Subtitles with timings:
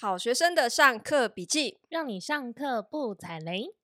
[0.00, 3.74] 好学生的上课笔记，让你上课不踩雷。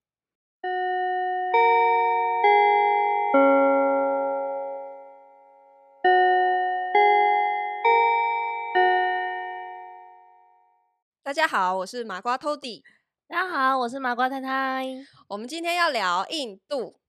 [11.25, 12.85] 大家好，我是麻瓜 Tody。
[13.27, 14.87] 大家好，我是麻瓜太太。
[15.27, 17.01] 我们今天要聊印度。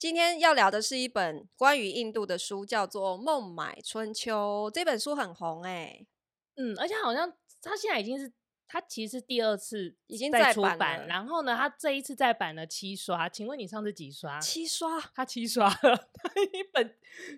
[0.00, 4.68] 今天要聊的是一本关于印度的书，叫做《孟买春秋》。
[4.72, 6.06] 这本书很红哎、欸，
[6.56, 7.32] 嗯，而且好像
[7.62, 8.32] 它现在已经是
[8.68, 13.26] 他其实第二次已经在出版，版然后呢，他这一次再版了七刷。
[13.28, 14.38] 请问你上次几刷？
[14.38, 15.96] 七刷，他七刷了。
[16.12, 16.94] 他一本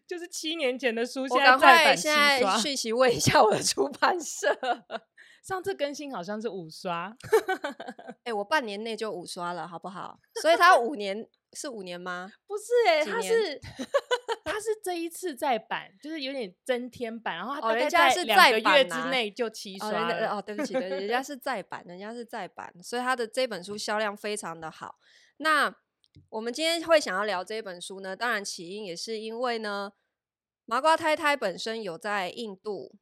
[0.06, 2.12] 就是七年前的书，现在再版七刷。
[2.12, 4.58] 现在讯息问一下我的出版社，
[5.42, 7.16] 上次更新好像是五刷。
[8.24, 10.18] 哎、欸，我半年内就五刷了，好不好？
[10.42, 11.28] 所以他五年。
[11.52, 12.30] 是五年吗？
[12.46, 13.60] 不是哎、欸，他是
[14.44, 24.98] 他是这一次再版，就是有点增添版，然后他大概在两个月之内就七刷哦，哦，对不起，对，人家是再版，人家是再版，所以他的这本书销量非常的好。
[25.38, 25.74] 那
[26.28, 29.92] 我们今天会想要聊这本书呢，当然起因也是因为呢，
[30.64, 32.94] 麻瓜太太本身有在印度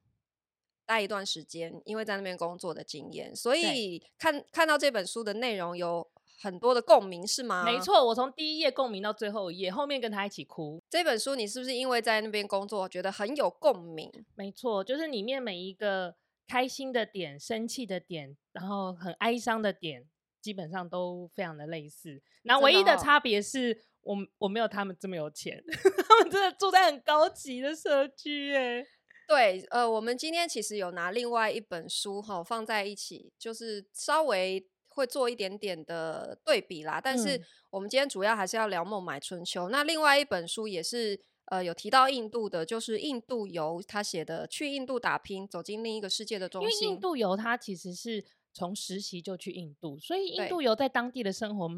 [0.86, 6.10] 待一段时间，因为在那边工作的经验，所以看看到这本书的内容有。
[6.40, 7.64] 很多的共鸣是吗？
[7.64, 10.80] 没错，我从第一页共鸣到最后一页，后面跟他一起哭。
[10.88, 14.08] 这本书你是不是因为在那边工作，觉得很有共鸣？
[14.36, 16.14] 没错，就是里面每一个
[16.46, 20.06] 开心的点、生气的点，然后很哀伤的点，
[20.40, 22.22] 基本上都非常的类似。
[22.42, 25.60] 那唯一的差别是我我没有他们这么有钱，
[26.08, 28.86] 他们真的住在很高级的社区耶。
[29.26, 34.64] 对，呃，我们今天其实有拿另外一本书哈放在一起，就是稍微。
[34.98, 39.66] 会做一点点的对比啦，但是我们今天主要还是要聊《孟买春秋》。
[39.68, 46.70] 那另外一本书也是呃有提到印度的，就是《印度游》，他写的《去印度打拼，走进另一个世界的中心》。
[46.82, 51.70] 因为《印度游》他其实是从实习就去印度，所以《印度游》在当地的生活，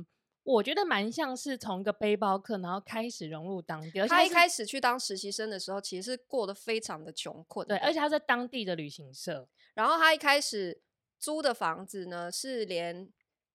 [0.43, 4.00] 我觉得蛮像是从一个背包客，然后开始融入当地。
[4.00, 7.77] 而且他一开始去当实习生的时候，其实是过得非常的穷困的。
[7.77, 10.81] 对，而且他在当地的旅行社，然后他一开始。
[11.23, 13.06] 租的房子呢，是连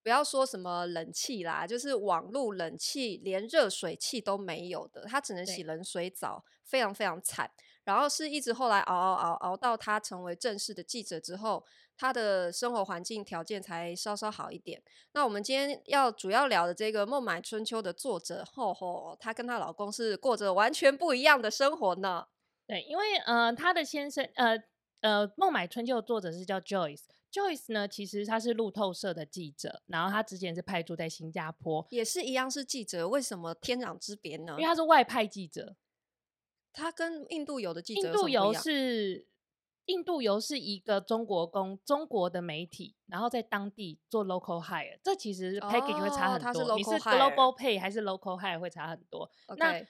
[0.05, 7.49] 不要说什么冷气啦，就是网路冷气，连热水器都没有的，他只能洗冷水澡，非常非常惨。
[7.85, 11.65] 然后是一直后来熬熬熬熬到他成为正式的记者之后，
[11.97, 14.79] 他的生活环境条件才稍稍好一点。
[15.13, 22.27] 那我们今天要主要聊的这个《孟买春秋》的作者，吼吼，她跟她老公是过着完全不一样的生活呢。
[22.67, 24.55] 对，因为呃，她的先生呃
[25.01, 27.05] 呃，《孟买春秋》的作者是叫 Joyce。
[27.35, 33.09] Joyce 呢，其实他是路透社的记者，然后他之前是派驻在新加坡，也是一样是记者。
[33.09, 34.53] 为什么天壤之别呢？
[34.53, 35.75] 因为他是外派记者，
[36.71, 39.27] 他跟印度游的记者，印度游是
[39.87, 46.61] 印度游是一个中国公中国的媒体，然后在当地做 local hire，这其实 package 会差很多。
[46.61, 49.29] 哦、是你是 global pay 还是 local hire 会差很多。
[49.57, 49.85] 那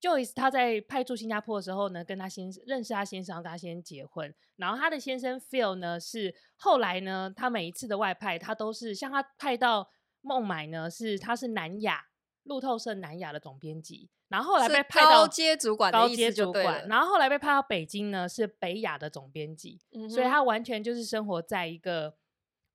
[0.00, 4.34] Joyce 他在派驻新加坡的时候呢，跟他先认识他先生，跟他先生结婚。
[4.56, 9.90] 然后他的先生 Phil 呢，是后来呢，他每一次的外派，他都是像他派到
[10.20, 12.06] 孟买呢，是他是南亚
[12.42, 14.10] 路透社南亚的总编辑。
[14.28, 16.86] 然后后来被派到高阶主管，高阶主管。
[16.88, 19.80] 然后后来被派到北京呢，是北亚的总编辑。
[19.92, 22.16] 嗯、所以他完全就是生活在一个。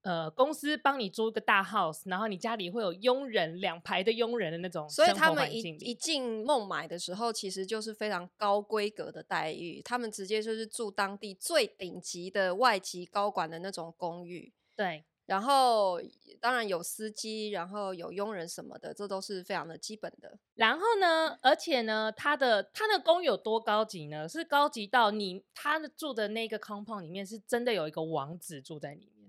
[0.04, 9.80] 呃，公司帮你租一个大 house，然后你家里会有佣人，两排的佣人的那种，所以他们一一进孟买的时候，其实就是非常高规格的待遇。
[9.84, 14.52] 他们直接就是住当地最顶级的外籍高管的那种公寓。
[14.76, 16.02] 对，然后
[16.40, 20.40] 当然有司机，然后有佣人什么的，这都是非常的基本的。
[20.56, 24.28] 然后呢，而且呢，他的他的公寓有多高级呢？
[24.28, 29.21] 是高级到你他的住的那个 compound 里面是真的有一个王子住在里面。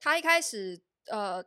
[0.00, 1.44] 他一开始呃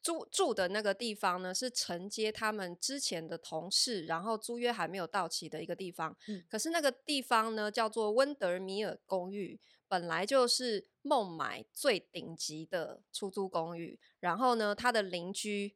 [0.00, 6.16] 住住的那个地方呢，是承接他们之前的同事，然后租约还没有到期的一个地方。
[6.28, 13.98] 嗯，可是那个地方呢，叫做温德米尔公寓，本来就是孟买最顶级的出租公寓。
[14.20, 15.74] 然后呢，他的邻居。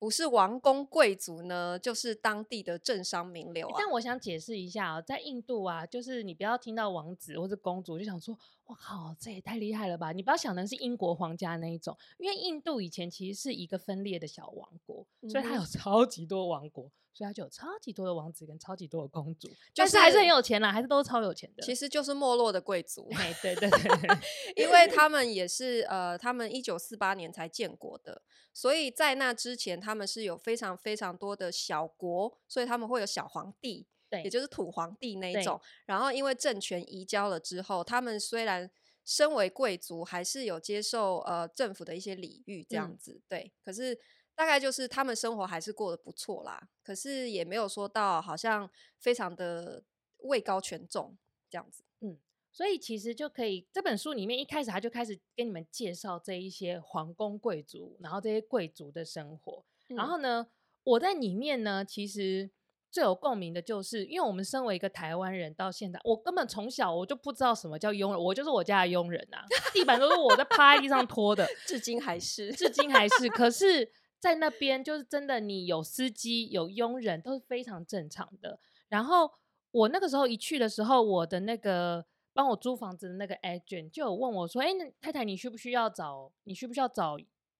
[0.00, 3.74] 不是王公贵族呢，就是当地的政商名流啊。
[3.78, 8.34] 但我想解释一下啊，在印度啊，就是你不要听到王子或者公主就想说，
[8.70, 10.12] 哇靠，这也太厉害了吧！
[10.12, 16.90] 你不要想的是英国皇家那一种，因为印度以前其实是一个分裂的小王国，所以它有超级多王国。
[17.12, 21.62] 所以它就有超级多的王子跟超级多的公主，但是还是很有钱啦，还是都是超有钱的。
[21.62, 23.10] 其实就是没落的贵族。
[23.42, 24.18] 对对对，对，
[24.64, 28.22] 因为他们也是呃，他们一九四八年才建国的，
[28.54, 35.58] 所以在那之前他们是有非常非常多的小国，所以他们会有小皇帝，对，也就是土皇帝那一种。
[35.86, 38.68] 然后因为政权移交了之后，他们虽然
[39.04, 43.12] 身为贵族，还是有接受呃政府的一些礼遇这样子。
[43.12, 43.96] 嗯、对，可是
[44.34, 46.68] 大概就是他们生活还是过得不错啦。
[46.82, 48.68] 可是也没有说到好像
[48.98, 49.82] 非常的
[50.18, 51.16] 位高权重
[51.48, 51.84] 这样子。
[52.00, 52.18] 嗯，
[52.50, 59.64] 所以其实就可以这本书里面一开始他就开始跟你们介绍这一些皇宫贵族，然后这些贵族的生活。
[59.88, 60.48] 嗯、然后呢，
[60.82, 62.50] 我在里面呢，其实。
[62.90, 73.28] 最有共鸣的就是，因为我们身为一个台湾人，到现在我根本从小我就不知道什么叫佣人，我就是我家的佣人啊，地板都是我在趴在地上拖的，至今还是，至今还是。
[73.28, 73.88] 可是，
[74.18, 78.58] 在那边就是真的，你有司机有佣人都是非常正常的。
[78.88, 79.30] 然后
[79.70, 86.32] 我那个时候一去的时候，我的那个帮我租房子的那个 agent 就有问我说：“哎，那太太，你需不需要找？
[86.42, 87.16] 你需不需要找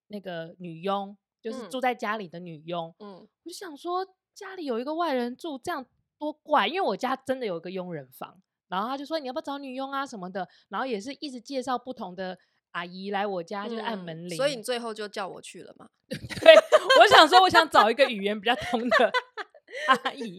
[0.08, 1.16] 那个女佣？
[1.40, 4.04] 就是住在家里的女佣？”嗯，我就想说。
[4.34, 5.86] 家里有一个外人住，这样
[6.18, 6.66] 多怪。
[6.66, 12.38] 因为我家真的有一个佣人房，然后他就说，你要不要找女佣啊什么的，然后也是一直介绍不同的
[12.72, 14.36] 阿姨来我家，就是按门铃。
[14.36, 15.88] 所以你最后就叫我去了嘛？
[16.08, 16.54] 对，
[17.00, 19.12] 我想说，我想找一个语言比较通的
[19.88, 20.38] 阿姨。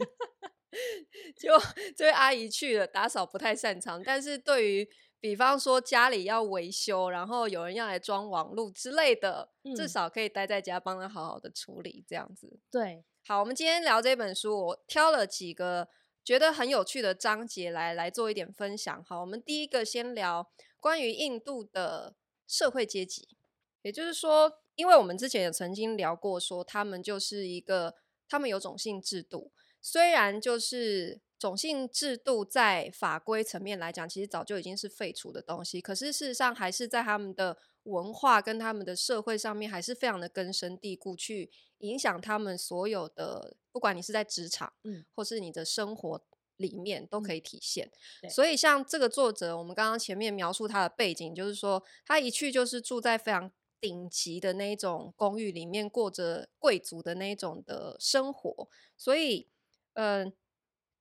[1.37, 1.49] 就
[1.97, 4.87] 这位阿姨去了，打扫不太擅长，但是对于
[5.19, 12.57] 比方说家里要维修，然后有人要来装网路之类的，嗯、至少可以待在家帮他好好的处理这样子。
[12.71, 13.03] 对。
[13.23, 15.87] 好，我们今天聊这本书，我挑了几个
[16.23, 19.03] 觉得很有趣的章节来来做一点分享。
[19.03, 22.15] 好，我们第一个先聊关于印度的
[22.47, 23.37] 社会阶级，
[23.83, 27.93] 也就是说，因为我们之前也曾经聊过，说他们就是一个，
[28.27, 41.51] 他们有种姓制度，虽然就是种姓制度在法规层面来讲，其实早就已经是废除的东西，可是事实上还是在他们的文化跟他们的社会上面，还是非常的根深蒂固去。
[41.81, 46.21] 影响他们所有的，不管你是在职场，嗯，或是你的生活
[46.57, 47.91] 里面，都可以体现。
[48.21, 58.69] 嗯、所以，像这个作者，我们刚刚前面描述他的背景，就是说他一去就是住在非常顶级的那一种公寓里面，过着贵族的那一种的生活。
[58.95, 59.49] 所以，
[59.93, 60.33] 嗯、呃，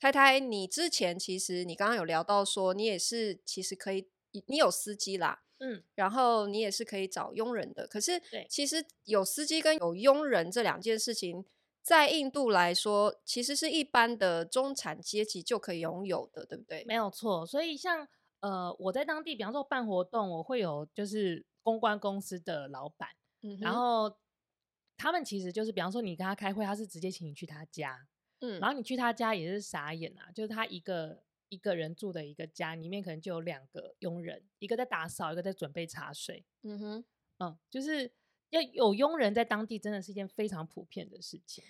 [0.00, 4.08] 太太，你之前其实你刚刚有聊到说，你也是其实可以，
[4.46, 5.42] 你有司机啦。
[5.60, 11.44] 嗯，然后你也是可以找佣人的，可是其实有司机跟有佣人这两件事情，
[11.82, 16.82] 在印度来说，其实是一般的中产阶级就可以拥有的，对不对？
[16.86, 17.46] 没有错。
[17.46, 18.08] 所以像
[18.40, 23.10] 呃，我在当地，比方说办活动，我会有就是公关公司的老板，
[23.42, 24.16] 嗯，然后
[24.96, 28.08] 他们其实就是比方说你跟他开会，他是直接请你去他家，
[28.40, 31.22] 嗯，然后你去他家也是傻眼啊，就是他一个。
[31.50, 36.46] 一个人住的一个家里面，可能就有两个佣人，一个在打扫，一个在准备茶水。
[36.62, 37.04] 嗯哼，
[37.40, 38.10] 嗯，就是
[38.50, 41.62] 要有佣人在当地，真的是一件非常普遍的事情。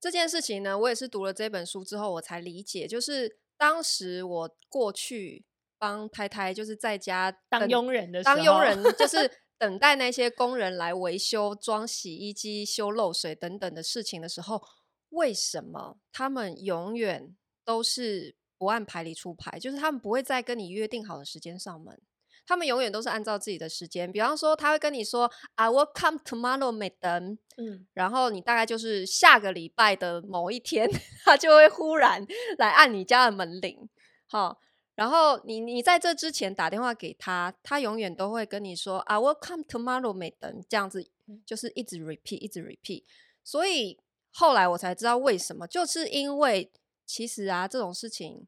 [0.00, 5.44] 这件事情呢，我也是读了这本书之后，我才理解，就是当时我过去
[5.78, 14.62] 帮太太，就是在家当佣人的时候，当佣人就是 等待那些工人来维修、装洗衣机、修漏水等等的事情的时候，
[15.10, 18.36] 为什么他们永远都是？
[18.64, 22.00] 不按牌理出牌，就是他们不会再跟你约定好的时间上门，
[22.46, 24.10] 他们永远都是按照自己的时间。
[24.10, 30.88] 比方说，他会跟你说 “I will come tomorrow, madam”，嗯，然后你大概就是下个礼拜的某一天，
[31.26, 32.26] 他就会忽然
[32.56, 33.86] 来按你家的门铃，
[34.26, 34.58] 好，
[34.94, 41.06] 然后你你在这之前打电话给他，他永远都会跟你说 “I will come tomorrow, madam”，这样子
[41.44, 43.04] 就是一直 repeat，一直 repeat。
[43.42, 44.00] 所以
[44.30, 46.72] 后来我才知道为什么，就是因为
[47.04, 48.46] 其实啊这种事情。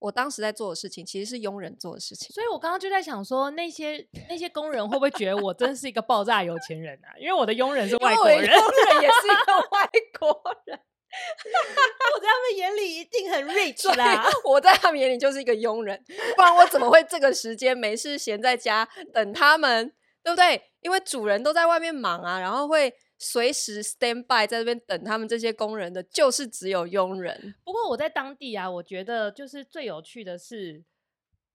[0.00, 7.10] 我当时在做的事情，其实是佣人做的事情，所以我刚刚就在想说，那些那些工人会不会觉得我真是一个爆炸有钱人啊？
[7.18, 9.88] 因为我的佣人是外国人，佣人也是一个外
[10.20, 10.78] 国人，
[12.14, 14.24] 我在他们眼里一定很 rich 啦。
[14.44, 16.00] 我在他们眼里就是一个佣人，
[16.36, 20.62] 不然我怎么会这个时间没事闲在家等他们，对不对？
[20.82, 22.94] 因为主人都在外面忙啊，然后会。
[23.18, 27.54] 随时 stand by 在这边等他们这些工人的，就是只有佣人。
[27.64, 30.84] 不过我在当地啊，我觉得就是最有趣的是，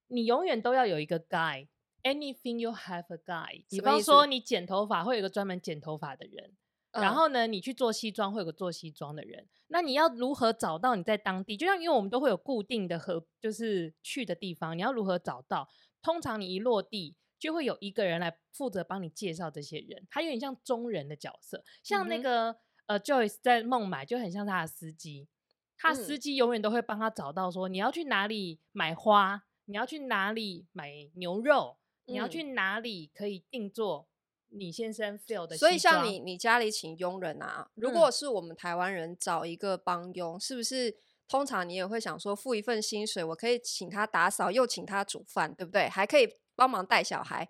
[0.07, 1.67] 你永远都要有一个 guy。
[2.03, 3.63] Anything you have a guy。
[3.69, 6.51] 比方说，你剪头发会有一个专门剪头发的人，
[6.91, 9.47] 嗯、然后呢，你去做西装会有个做西装的人。
[9.67, 11.55] 那你要如何找到你在当地？
[11.55, 15.69] 就像因为我们都会有固定的和就是去的地方，你要如何找到？
[16.01, 17.15] 通常你一落地。
[17.43, 25.27] 就会有一个人来负责帮你介绍这些人，他有点像中人的角色，像那个、嗯、呃 Joyce 在孟买就很像他的司机，
[25.77, 34.07] 他司机永远都会帮他找到说，你要去哪里买花，你要去哪里买牛肉，嗯、你要去哪里可以定做
[34.47, 35.57] 你先生 feel 的。
[35.57, 40.95] 所以像你你家里请佣人啊，如果是我们台湾人找一个帮佣，嗯、是不是？
[41.25, 45.89] 通常你也会想说，付一份薪水，我可以请他打扫，又请他煮饭，对不对？
[45.89, 47.49] 还可以帮忙带小孩。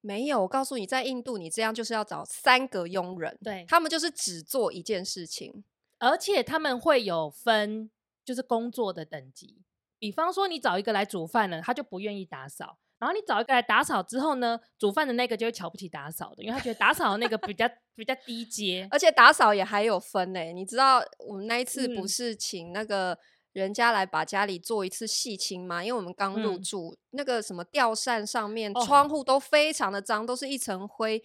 [0.00, 5.64] 没有，我告诉你，在印度你这样就是要找三个佣人，对，他们就是只做一件事情，
[5.98, 7.90] 而且他们会有分，
[8.24, 9.62] 就是工作的等级。
[9.98, 12.78] 比方说，你找一个来煮饭了，他就不愿意打扫。
[13.00, 20.40] 然后你找一个来打扫之后呢，煮饭的那个就会瞧不起打扫的，因为他觉得打扫的那个比较比较低阶，而且打扫也还有分呢。
[20.52, 23.18] 你知道我们那一次不是请那个
[23.58, 25.84] 人家来把家里做一次细清嘛？
[25.84, 31.22] 因为我们刚入住，嗯、那个什么吊扇上面、窗户都非常的脏，都是一层灰。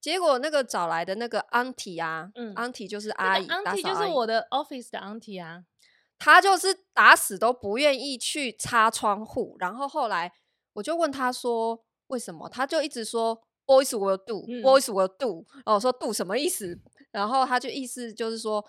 [0.00, 5.62] 结果那个找来的那个 auntie 啊，嗯，auntie 就是阿姨，auntie 就是我的 office 的 auntie 啊，
[6.18, 10.32] 她就是打死都不愿意去擦窗户，然后后来。
[10.76, 15.46] 我就问她说为什么，她就一直说 boys will do，boys、嗯、will do。
[15.64, 16.76] 然后我说 do 什么意思？
[17.12, 18.64] 然后她就意思就是说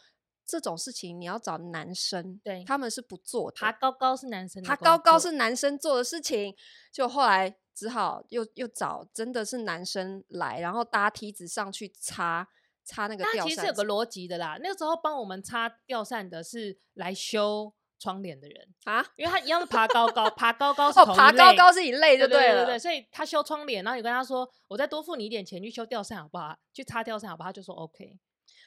[0.46, 3.58] 这种事情你要找男生，对，他们是不做的。
[3.58, 6.56] 爬高高是男生，爬高高是男生做的事情。
[6.92, 12.48] 就后来只好又又找真的是男生来，然后搭梯子上去擦
[12.84, 13.50] 擦那个吊扇。
[13.50, 17.74] 其实有个逻辑的啦，那个时候帮我们擦吊扇的是来修。
[17.98, 26.54] 窗帘的人啊，因为他一样是爬高高， 爬高高哦，爬高高是一类，就对了，对对对对，所以他修窗帘，然后你跟他说，我再多付你一点钱去修吊扇好不好？
[26.74, 27.48] 去擦吊扇好不好？
[27.48, 28.20] 他就说 OK。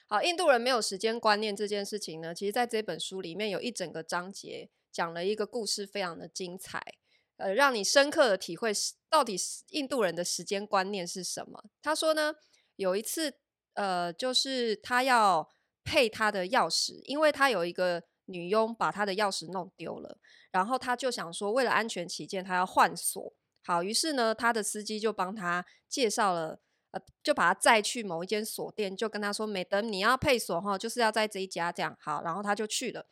[0.09, 6.83] 好，印度人没有时间观念这件事情呢，其实在这本书里面有一整个章节讲了一个故事，非常的精彩，
[7.37, 8.73] 呃，让你深刻的体会
[9.11, 9.37] 到底
[9.71, 11.63] 印度人的时间观念是什么。
[11.83, 12.35] 他说呢，
[12.77, 13.35] 有一次，
[13.75, 15.49] 呃，就是他要
[15.85, 18.03] 配他的钥匙，因为他有一个。
[18.31, 20.19] 女佣把他的钥匙弄丢了，
[20.51, 23.33] 然后他就想说，为了安全起见，他要换锁。
[23.65, 26.61] 好，于是呢，他的司机就帮他介绍了，
[26.99, 31.97] 呃，就把他载去某一间锁店，就跟他说，美登，你要配锁哈，就是要在这一家这样。
[32.01, 33.07] 好，然后他就去了。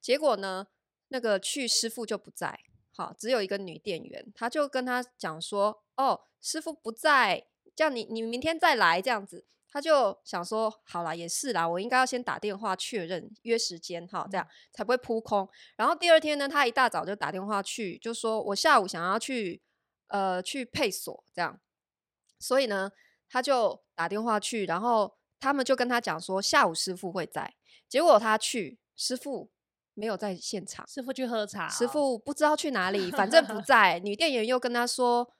[0.00, 0.66] 结果呢，
[1.08, 2.58] 那个去师傅就不在，
[2.94, 9.46] 好，只有一个女店员，他就跟他讲说，哦，师傅不在，叫你你明天再来这样子。
[9.70, 15.48] 他就想说，好啦，也是啦，我应该要先打电话确认约时间，哈，这样才不会扑空。
[15.76, 19.60] 然后第二天呢，他一大早就打电话去，就说我下午想要去，
[20.06, 21.58] 呃，去配锁，这样。
[22.38, 22.92] 所以呢，
[23.34, 27.52] 他就打电话去，然后他们就跟他讲说，下午师傅会在。
[27.88, 29.50] 结果他去，师傅
[29.94, 33.98] 没有在现场，师傅去喝茶，师傅不知道去哪里，反正不 在。
[33.98, 35.32] 女店员又跟他说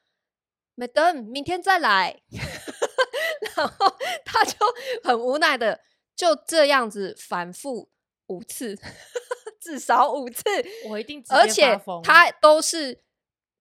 [0.74, 2.20] ，Madam，明天再来。
[3.56, 4.56] 然后他就
[5.04, 5.80] 很无奈的
[6.16, 7.88] 就这样子反复
[8.26, 8.76] 五次，
[9.60, 10.42] 至少五次。
[10.88, 13.04] 我一定，而且他都是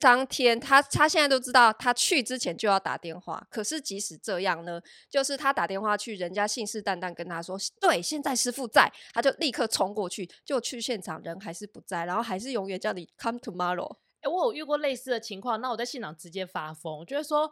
[0.03, 3.48] 当天，他他现在都知道，他去之前就要打电话。
[3.50, 13.95] 可是即使这样呢，就是他打电话去，人家信誓旦旦跟他说，对，现在师傅在，他就立刻冲过去，就去现场，人还是不在，然后还是永远叫你 come tomorrow。
[14.19, 17.50] 哎，我有遇过类似的情况，那我在现场直接发疯，就是说。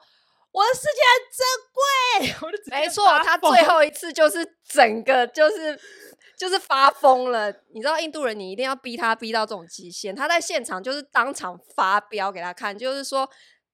[0.52, 5.80] 我的世界很珍贵， 没错，他最后一次就是整个就是
[6.38, 7.52] 就是发疯了。
[7.74, 10.16] 你知道印度人，你一定要逼他逼到这种极限。
[10.16, 13.30] 他在现场就是当场发飙给他看，就是说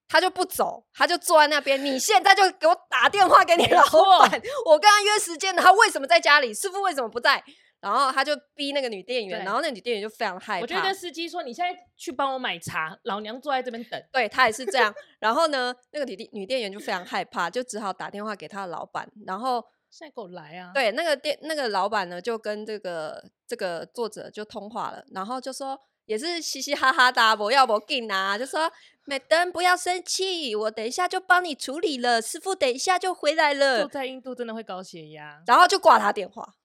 [0.07, 1.83] 他就不走，他就坐在那边。
[1.83, 3.81] 你现在就给我打电话给你老
[4.19, 6.53] 板，我跟他约时间，他为什么在家里？
[6.53, 7.43] 师傅为什么不在？
[7.79, 10.61] 然后他就逼那个女店员，然后那女店员就非常害怕。
[10.61, 14.93] 我就跟司机说：“你现在去帮我买茶，老娘坐在这边等。”对，他也是这样。
[15.19, 19.07] 然后呢，那个女店女店员就非常害怕，就只好打电话给他的老板。
[19.25, 20.71] 然后现在给我来啊！
[20.73, 28.71] 对，那个店那个老板呢，就跟这个这个作者就通话了，然后就说也是嘻嘻哈哈的，不要不紧啊，就说
[29.05, 33.83] Madam 不要生气，我等一下就帮你处理了，师傅等一下就回来了。
[33.83, 36.55] 住在印度真的会高血压，然后就挂他电话。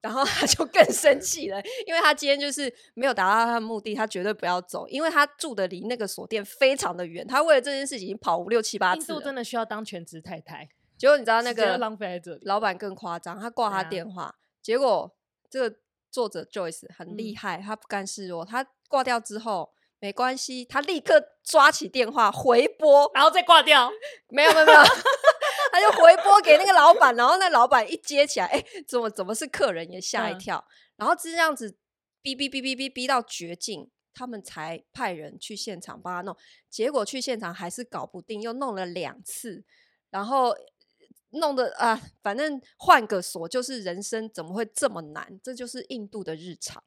[0.00, 9.12] 然后他 就更生气了，因为他今天就是没有达到他的目的，他绝对不要走，因为他住的离那个锁店非常的远，他为了这件事情已经跑五六七八次。
[9.12, 10.68] 印度真的需要当全职太太。
[10.96, 11.78] 结果你知道那个
[12.42, 15.14] 老板更夸张，他挂他电话，结果
[15.48, 15.76] 这个
[16.10, 23.90] 作者 Joyce 很厉害，他不甘示弱，他挂掉之后没关系，他立刻抓起电话回拨，然后再挂掉。
[24.28, 24.80] 没有没有没有。
[25.72, 29.90] 他就回拨给那个老板，然后那老板一接起来，哎，怎么怎么是客人？
[29.90, 30.56] 也吓一跳。
[30.56, 31.76] 嗯、然后就这样子
[32.22, 36.36] 逼逼逼逼逼逼到绝境，他们才派人去现场帮他弄。
[36.68, 39.64] 结果去现场还是搞不定，又弄了两次，
[40.10, 40.54] 然后
[41.30, 45.40] 弄得啊，反正换个锁就是人生怎么会这么难？
[45.42, 46.82] 这就是印度的日常。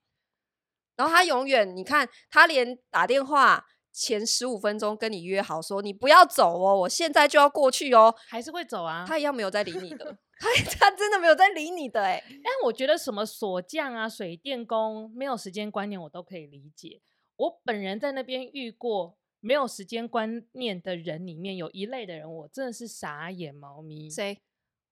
[0.96, 3.68] 然后他永远，你看他连打电话。
[3.92, 9.06] 前十五分钟跟你约好说，你不要走哦，我现在就要过去哦，还是会走啊？
[9.08, 12.24] 他一样没有在理你的，他 他真的没有在理你的哎。
[12.44, 17.02] 但我觉得什么锁匠啊、水电工没有时间观念，我都可以理解。
[17.36, 24.10] 我本人在那边遇过没有时间观念的人里面，有一类的人，我真的是傻眼猫咪。
[24.10, 24.42] 谁？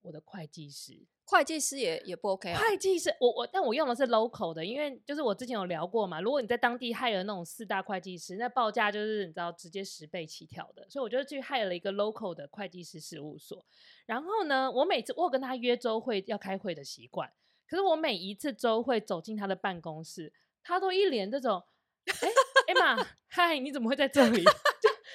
[0.01, 1.05] 我的会计师。
[1.29, 2.59] 会计师也也不 OK 啊。
[2.59, 6.19] 会计师，我我，但我用的是 local 的，因为就是我之前有聊过嘛。
[6.19, 13.63] 如果你在当地 hire 那种四大会计师，那报价就是你知道直接十倍起跳的，所以我就去 hire 了一个 local 的会计师事务所。
[14.07, 17.31] 然后呢，我每次我有跟他约周会要开会的习惯，
[17.67, 20.33] 可是我每一次周会走进他的办公室，
[20.63, 21.61] 他都一脸这种，
[22.05, 24.43] 哎，Emma， 嗨，你怎么会在这里？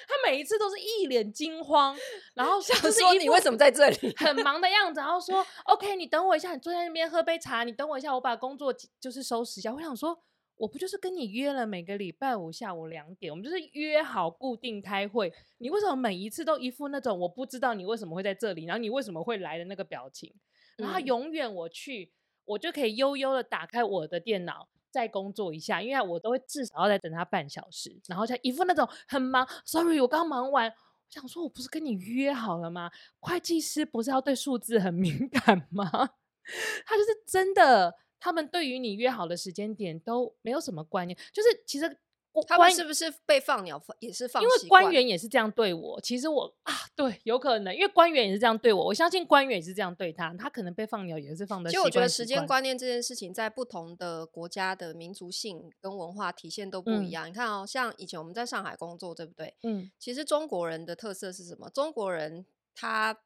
[0.07, 1.97] 他每一次都是一脸惊慌，
[2.33, 4.15] 然后 想说你为什么在这里？
[4.17, 9.73] 很 忙的样子，然后说 OK，你等我一下，你坐在那边喝杯茶，你等我一下，我把工作就是收拾一下。
[9.73, 10.17] 我想说，
[10.57, 20.33] 我不就是跟你约了每个礼拜五下午两点，我们就是约好固定开会，你为什么每一次都一副那种我不知道你为什么会在这里，然后你为什么会来的那个表情？
[20.77, 22.11] 然后永远我去，
[22.45, 24.67] 我就可以悠悠的打开我的电脑。
[24.95, 30.73] 再工作一下，因为我都会至少要再等他半小时，然后像一副那种很忙，sorry，我刚忙完，我
[31.09, 32.89] 想说，我不是跟你约好了吗？
[33.19, 35.85] 会计师不是要对数字很敏感吗？
[36.87, 41.99] 他就是真的，他们对于你约好的时间点都没有什么观念，就是其实。
[42.43, 43.81] 他们是不是被放鸟？
[43.99, 44.43] 也是放？
[44.43, 46.01] 因为官员也是这样对我。
[46.01, 48.85] 其实我啊，对，有可能，因为官员也是这样对我。
[48.85, 50.33] 我相信官员也是这样对他。
[50.33, 51.69] 他可能被放鸟也是放的。
[51.69, 57.27] 其实我觉得时间观念这件事情，在不同的国家的民族性跟文化体现都不一样。
[57.27, 59.55] 嗯、你看哦，像以前我们在上海工作，对不对？
[59.63, 59.91] 嗯。
[59.97, 61.69] 其实中国人的特色是什么？
[61.69, 63.17] 中国人他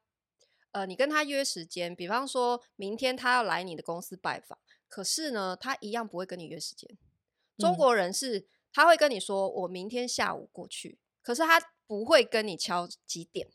[0.72, 4.56] 呃，你跟他约时间，比方说明天他要来你的公司拜访，
[4.88, 6.88] 可是呢，他一样不会跟你约时间。
[7.58, 8.38] 中国人是。
[8.38, 13.48] 嗯他会跟你说：“我明天下午过去。”可是他不会跟你敲几点。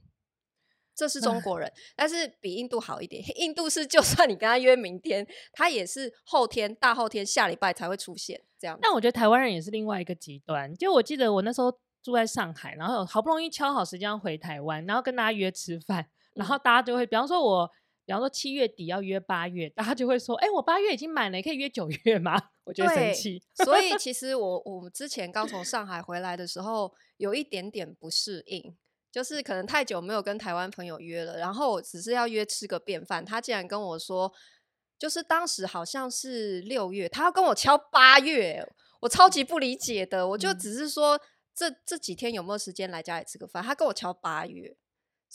[0.96, 3.22] 这是中国人，但是比印度好一点。
[3.38, 8.80] 印度是就算你跟他约明天，他也是后天、大后天、下礼拜才会出现这样。
[8.82, 10.74] 但我觉得台湾人也是另外一个极端。
[10.76, 17.72] 就我记得我那时候住在上海，然后好不容易敲好时间要回台湾，然后跟大家约吃饭，然后大家就会，比方说我。
[18.06, 23.42] 比方说七月底要约八月，大家就会说：“哎、欸，我八月已经满了，可以约九月吗？” 我觉得生气。
[23.64, 28.75] 所以其 实我我之前刚从上海回来的时候，有一点点不适应，
[29.12, 34.32] 就是可能太久没有跟台湾朋友约了，然后只是要约吃个便饭，他竟然跟我说，
[35.00, 38.64] 就是当时好像是六月，他要跟我敲八月，
[39.01, 40.27] 我超级不理解的。
[40.29, 41.20] 我就只是说，
[41.56, 43.64] 这这几天有没有时间来家里吃个饭？
[43.64, 44.77] 他跟我敲八月。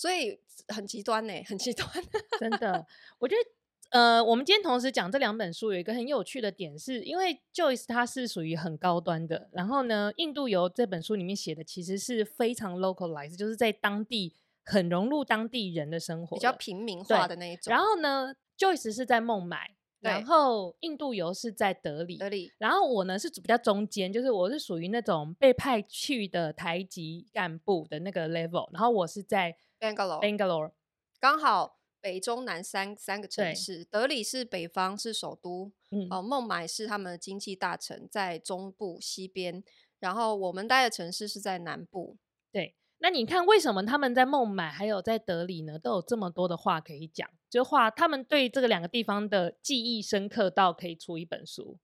[0.01, 1.87] 所以很极端呢，很极端，
[2.41, 2.87] 真的。
[3.19, 14.33] 我觉得，呃，我们今天同时讲这两本书，有一个很有趣的点是，是因为 Joyce 它是属于很高端的，然后呢，印度游这本书里面写的其实是非常 localized，就是在当地
[14.65, 17.71] 很融入当地人的生活，比较平民化的那一种。
[17.71, 22.53] 然后呢，Joyce 是在孟买，然后印度游是在德里，德里。
[22.59, 29.57] 然后我呢是比较中间，就是我是属于那种被派去的台籍干部的那个 level，然后我是在。
[29.81, 30.73] Bangalore，Bangalore，
[31.19, 39.65] 刚好北中南三三个城市，德里是北方，是首都，嗯、哦，孟买是他们的经济大城，在中部西边，
[39.99, 42.19] 然后我们待的城市是在南部。
[42.53, 47.27] 对，那你看为什么他们在孟买还有在德里呢，都有这么多的话可以讲？
[47.51, 51.79] 就话他们对这个两个地方的记忆深刻到可以出一本书？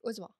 [0.00, 0.30] 为什么？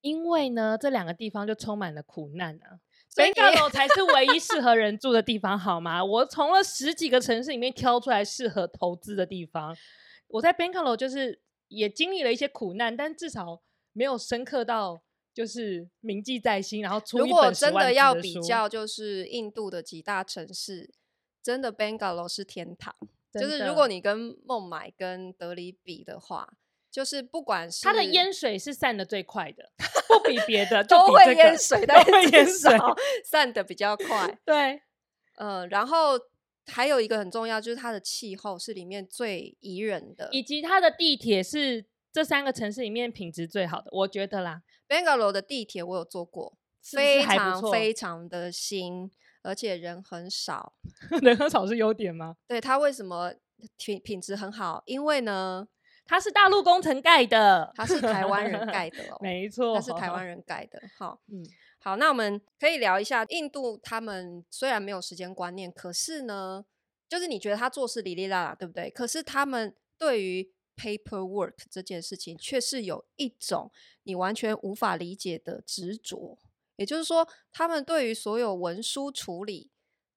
[0.00, 2.78] 因为呢，这两个地方就充满了苦难啊。
[3.16, 6.02] Bangalore 才是唯一适合人住的地方，好吗？
[6.04, 9.76] 我从了十几个城市里面挑出来适合投资的地方。
[10.28, 13.60] 我在 Bangalore 就是也经历了一些苦难，但至少
[13.92, 15.02] 没有深刻到
[15.34, 16.80] 就是铭记在心。
[16.80, 17.02] 然后。
[17.12, 20.94] 如果真的要比较，就是印度的几大城市，
[21.42, 22.94] 真的 Bangalore 是天堂。
[23.32, 26.48] 就是如果你跟孟买跟德里比的话。
[26.92, 29.70] 就是不管是它的淹水是散的最快的，
[30.08, 32.76] 不比别的 都会淹水，都会淹水，
[33.24, 34.36] 散的比较快。
[34.44, 34.82] 对，
[35.36, 36.18] 嗯、呃，然后
[36.66, 44.62] 还有一个很重要，就是它的气候是里面最宜人的，以及它的地铁是这三个城市里面品质最好的，我觉得啦。
[44.88, 49.08] Bangalore 的地铁我有坐过，是是非常非常的新，
[49.42, 50.72] 而且人很少。
[51.22, 52.36] 人很少是优点吗？
[52.46, 53.34] 对，它为什么
[53.76, 54.82] 品品质很好？
[54.86, 55.68] 因为呢。
[56.06, 60.82] 它是大陆工程盖的，它是台湾人盖的 哦，没错，它是台湾人盖的。
[60.98, 61.40] 好，嗯，
[61.78, 63.78] 好，那我们可以聊一下印度。
[63.80, 66.64] 他们虽然没有时间观念，可是呢，
[67.08, 68.90] 就是你觉得他做事哩哩啦啦，对不对？
[68.90, 73.70] 可是他们对于 paperwork 这件事情，却是有一种
[74.02, 76.36] 你完全无法理解的执着。
[76.80, 79.70] 也就是说，他们对于所有文书处理，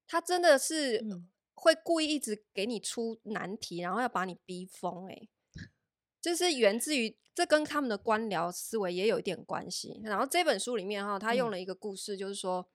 [0.08, 1.06] 他真的是
[1.54, 5.30] 会故意一直给你出难题，然后要把你逼疯，欸，
[6.22, 10.00] 就是源自于这跟他们的官僚思维也有一点关系。
[10.06, 12.70] 然后这本书里面哈，他用了一个故事，就是说，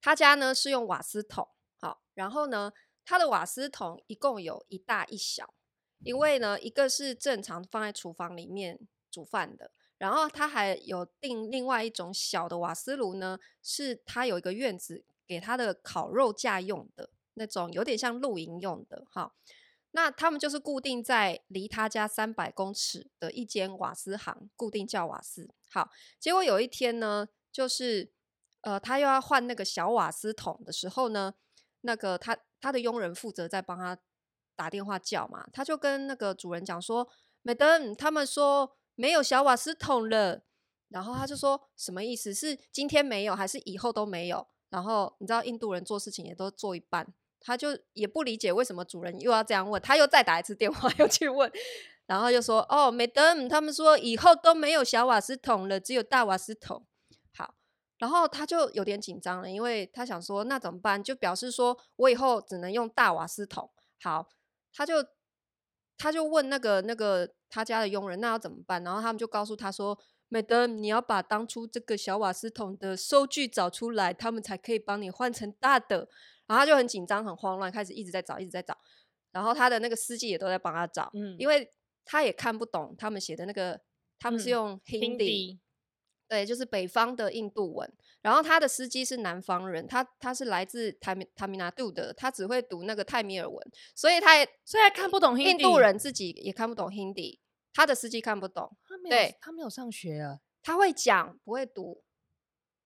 [0.00, 2.72] 他家呢是用瓦斯桶，好，然后呢，
[3.04, 5.54] 他的瓦斯桶一共有一大一小，
[6.00, 19.34] 因为呢，一个是正常放在厨房里面煮饭的，然后他还有订另外一种小的瓦斯炉呢，是他有一个院子给他的烤肉架用的那种，有点像露营用的，好。
[19.92, 25.48] 那他们就是固定在离他家三百公尺的一间瓦斯行，固定叫瓦斯。
[25.70, 28.12] 好，结果有一天呢，就是
[28.60, 31.32] 呃，他又要换那个小瓦斯桶的时候呢，
[31.80, 33.98] 那个他他的佣人负责在帮他
[34.54, 37.08] 打电话叫嘛，他就跟那个主人讲说
[37.42, 40.42] ：“Madam，他们说没有小瓦斯桶了。”
[40.90, 42.34] 然后他就说：“什么意思？
[42.34, 47.06] 是今天没有，还是以后都没有？”然后你知道印度人做事情也都做一半。
[47.40, 51.50] 他就也不理解为什么主人又要这样问，他又再打一次电话 又去问，
[52.06, 56.84] 然后又说：“哦，Madam，他们说以后都没有小瓦斯桶了，只有大瓦斯桶。”
[57.36, 57.54] 好，
[57.98, 61.00] 然后他就有点紧张了，因为他想说那怎么办？
[61.02, 63.70] 就表示说我以后只能用大瓦斯桶。
[64.02, 64.28] 好，
[64.74, 64.94] 他就
[65.96, 68.82] 他就问那个那个他家的佣人，那要怎么办？
[68.84, 69.98] 然后他们就告诉他说
[70.30, 76.08] ：“Madam，你要把当初这个小瓦斯桶的收据找出来，他们才可以帮你换成大的。”
[76.46, 78.76] 然后他就很紧张、很慌乱，开始一直在找、一直在找。
[79.30, 81.70] 然后他的那个司机也都在帮他找，嗯，因为
[82.04, 83.78] 他也看不懂他们写的那个，
[84.18, 85.60] 他们是用 Hindi，嗯，
[86.28, 87.92] 对，就是北方的印度文。
[88.20, 97.38] 然后他的司机是南方人，他他是来自泰米泰米纳杜的，他只会读那个泰米尔文，所以他也虽然看不懂印度人自己也看不懂 Hindi，
[97.72, 102.02] 他的司机看不懂，他没有对，他没有上学啊，他会讲不会读。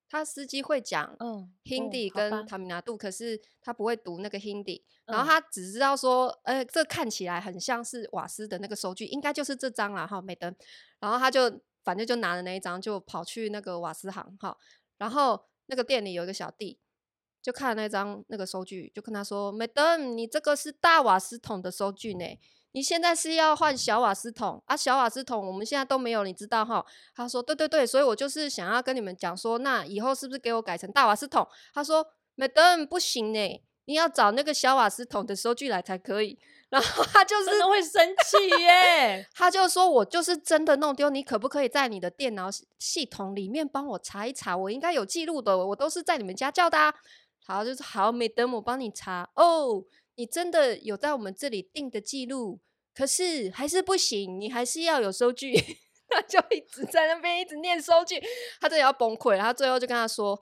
[0.08, 10.54] 他司机会讲嗯 Hindi 跟塔米纳杜，可是他不会读那个 Hindi，嗯、然后他只知道说，呃，这看起来很像是瓦斯的那个收据，应该就是这张啦哈，没灯。
[11.00, 14.56] 然后他就反正就拿着那一张，就跑去那个瓦斯行哈，
[14.98, 16.78] 然后那个店里有一个小弟，
[17.42, 22.24] 就看了那张那个收据，就跟他说，没灯，你这个是大瓦斯桶的收据呢。
[22.74, 24.74] 你现在是要换小瓦斯桶啊？
[24.74, 26.82] 小瓦斯桶我们现在都没有，你知道哈？
[27.14, 31.46] 他说对对对，所以我就是想要跟你们讲说，那以后是不是给我改成大瓦斯桶？
[31.74, 36.38] 他说，Madam 不行呢，你要找那个小瓦斯桶的收据来才可以。
[36.68, 44.56] 然后他就 是真的会生气耶，他就说我就是真的弄丢，你可不可以在你的电脑系统里面帮我查一查？
[44.56, 46.94] 我应该有记录的，我都是在你们家叫的啊。
[47.44, 49.84] 好，就是好，Madam 我帮你查哦。
[50.14, 52.60] 你真的有在我们这里订的记录，
[52.94, 55.54] 可是还是不行，你还是要有收据。
[56.08, 58.20] 他就一直在那边一直念收据，
[58.60, 59.36] 他真的要崩溃。
[59.36, 60.38] 然后最后就跟他说：“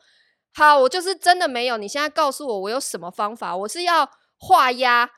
[0.52, 1.76] 好，我就是真的没有。
[1.76, 3.56] 你现在告诉我，我有什么方法？
[3.56, 5.10] 我是要画押，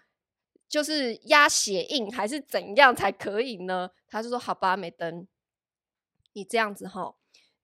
[0.69, 5.27] 就是押血印，还是怎样才可以呢？”他就说：“好吧，没登，
[6.35, 7.15] 你这样子哈。”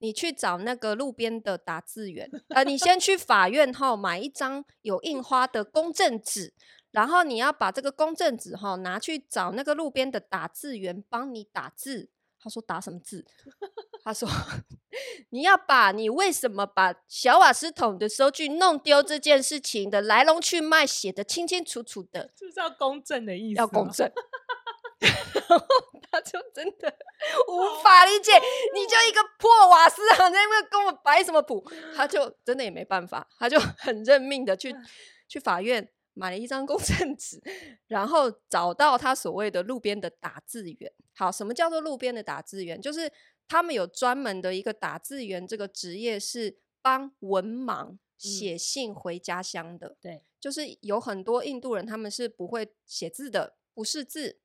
[0.00, 6.54] 你去找那个路边的打字员，呃，你先去法院哈买一张有印花的公证纸，
[6.92, 12.10] 然后你要把这个公证纸哈拿去找那个路边的打字员帮你打字。
[12.38, 13.26] 他说打什么字？
[14.08, 14.26] 他说
[15.28, 24.10] 你要把你为什么把小瓦斯桶的收据弄丢这件事情的来龙去脉写得清清楚楚的，就是要公正的意思，要公正。
[24.98, 25.12] 然
[25.46, 25.66] 后
[26.10, 26.90] 他就真的
[27.48, 28.32] 无法理解，
[28.72, 31.62] 你就一个破瓦斯行在那边跟我摆什么谱？
[31.94, 34.74] 他就真的也没办法，他就很认命的去
[35.28, 37.38] 去法院买了一张公证纸，
[37.86, 40.90] 然后找到他所谓的路边的打字员。
[41.14, 42.80] 好，什么叫做路边的打字员？
[42.80, 43.12] 就是
[43.48, 49.96] 他们有专门的一个打字员这个职业，是帮文盲写信回家乡的。
[50.00, 54.38] 对，就是有很多印度人他们是不会写字的，不识字。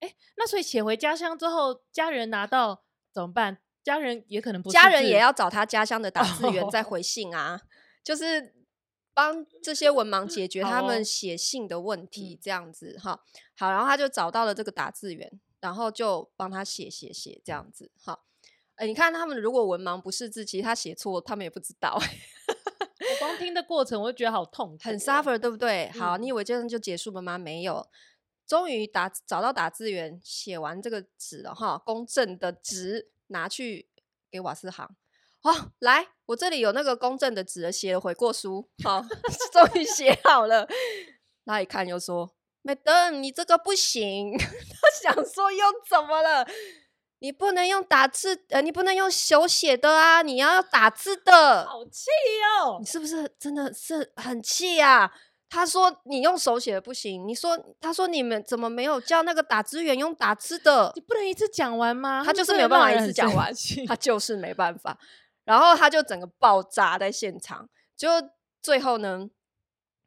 [0.00, 3.58] 哎，那所以写回家乡之后，家人拿到怎么办？
[3.82, 7.60] 家人也可能不，家人也要找他家乡的打字员再回信啊，oh.
[8.02, 8.52] 就是
[9.14, 13.22] 帮这些文盲解决他们写信的问题，这样子哈。
[13.56, 18.24] 好，然后他就找到了这个打字员，然后就帮他写写写这样子哈。
[18.76, 21.98] 哎，你看他们如果文盲不识字，其实他写错，他们也不知道。
[21.98, 25.90] 我光听的过程，我就觉得好痛，很 suffer，对不对？
[25.90, 27.38] 好，嗯、你以为这样就结束了吗？
[27.38, 27.86] 没有。
[28.46, 33.88] 终于打找到打字员，写完这个纸了哈，公证的纸拿去
[34.30, 34.88] 给瓦斯行。
[35.40, 38.68] 好，来，我这里有那个公证的纸，写了悔过书。
[38.84, 39.02] 好，
[39.52, 40.68] 终于写好了。
[41.44, 44.36] 那一看又说，Madam，你这个不行。
[44.38, 44.44] 他
[45.02, 46.46] 想说又怎么了？
[47.18, 51.66] 你不能用打字，呃，你不能用手写的啊，你要打字的。
[51.66, 52.10] 好气
[52.60, 52.76] 哦！
[52.78, 55.10] 你是不是真的是很气啊？
[55.48, 60.92] 他说：“你用手写的不行。”你说：“他说你们怎么没有叫那个打字员用打字的？
[60.96, 63.52] 你不能一次讲完吗？”他就是没有办法一次讲完，
[63.86, 64.98] 他就是没办法。
[65.44, 68.08] 然后他就整个爆炸在现场，就
[68.60, 69.28] 最后呢，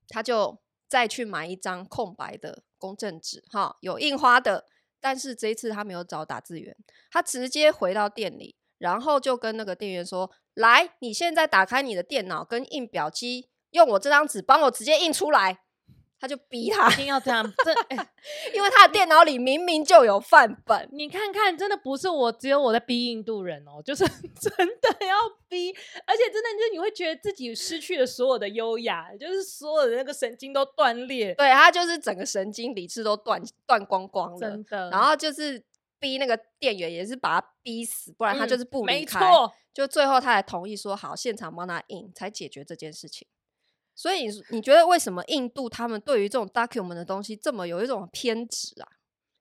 [0.10, 4.66] 他就再去买一张空白的公证纸，哈，有印花的。
[5.00, 6.76] 但是这一次他没有找打字员，
[7.12, 15.60] 他直接回到店里，然后就跟那个店员说：“来，你现在打开你的电脑跟印表机，用我这张纸帮我直接印出来。”
[16.22, 18.10] 他就逼他一定要这样，这、欸、
[18.54, 20.90] 因为他的电脑里明明就有范本。
[20.92, 24.04] 你看看，真的不是我，只有我在逼印度人哦，就是
[24.36, 25.16] 真的要
[25.50, 25.72] 逼，
[26.06, 31.34] 而且真的就是你会觉得自己失去了所有的优雅，就是所有的那个神经都断裂。
[31.34, 34.90] 对，他就是整个神经理智都断断光光了，真的。
[34.90, 35.62] 然后就是
[36.00, 39.20] 逼那个店员，也是把他逼死，不然他就是不离开。
[39.20, 43.28] 嗯、没错，就最后他才同意说好，现场帮他印，才解决这件事情。
[43.96, 48.88] 所以你你觉得为什么印度他们对于这种 document 的东西这么有一种偏执啊？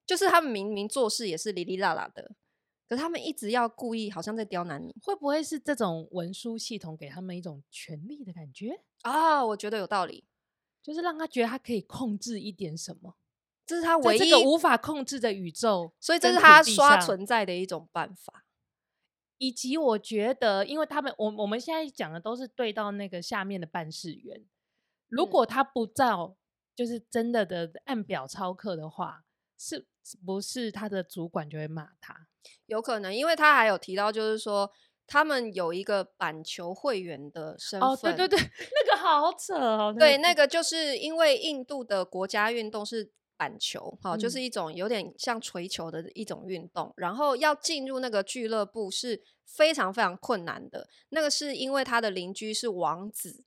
[0.05, 2.31] 就是他们明明做事也是哩哩啦啦的，
[2.89, 8.81] 可他们一直要故意好像在刁难你，会不会是这种文书系统给他们一种权力的感觉？
[9.03, 9.45] 啊？
[9.45, 10.25] 我觉得有道理，
[10.83, 13.17] 就是让他觉得他可以控制一点什么，
[13.67, 18.47] 这是他唯一这个无法控制的宇宙，所以这是他刷存在的一种办法。
[19.37, 24.45] 以及我觉得，因为他们，我我们现在讲的都是对到那个下面的办事员，
[25.07, 26.37] 如果他不照，
[26.75, 29.25] 就是真的的按表操课的话，
[29.59, 29.87] 是
[30.25, 32.29] 不是他的主管就会骂他？
[32.67, 34.71] 有可能，因为他还有提到，就是说
[35.07, 37.89] 他们有一个板球会员的身份。
[37.91, 39.95] 哦，对对对， 那个好扯哦。
[39.99, 43.13] 对，那个就是因为印度的国家运动是。
[43.41, 46.89] 板球，好，就是一种有点像锤球的一种运动。
[46.89, 50.89] 嗯、然后要进入那个俱乐部是非常非常困难的。
[51.11, 53.45] 那个是因为他的邻居是王子，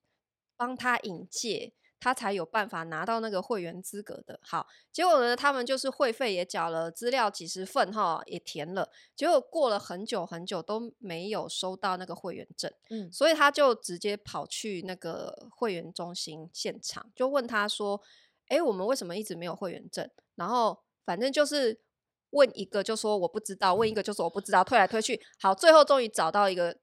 [0.56, 4.38] 帮他引荐，他才有办法拿到那个会员资格的。
[4.44, 12.70] 好，结果呢，他们就是会费也缴了，资料几十份哈也填了，结果过了很久很久都没有收到那个会员证。
[12.90, 18.02] 嗯，所以他就直接跑去那个会员中心现场，就问他说。
[18.48, 20.10] 哎，我们为什么一直没有会员证？
[20.36, 21.80] 然后反正就是
[22.32, 26.78] 问一个就说我不知道，问一个就说我不知道，推来推去，好，最后终于找到一个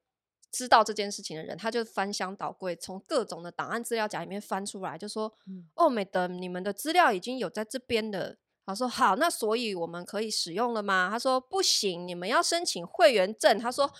[0.51, 13.91] 知道这件事情的人，他就翻箱倒柜，从各种的档案资料夹里面翻出来，就说：“嗯、哦，美登，你们的资料已经有在这边的。”他说：“好，那所以我们可以使用了吗？”他说：“不行，你们要申请会员证。”他说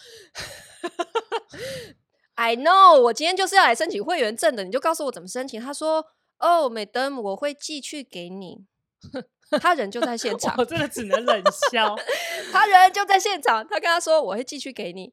[2.35, 6.05] ：“I know，我今天就是要来申请会员证的，你就告诉我怎么申请。”他说。
[6.41, 8.65] 哦，美登，我会寄去给你。
[9.61, 11.97] 他人就在现 场，我真的只能冷笑。
[12.53, 15.13] 他人就在现场，他跟他说我会寄去给你，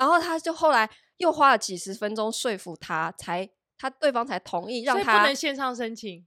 [0.00, 6.26] 然后他就后来又花了几十分钟说服他，才他对方才同意让他不能线上申请。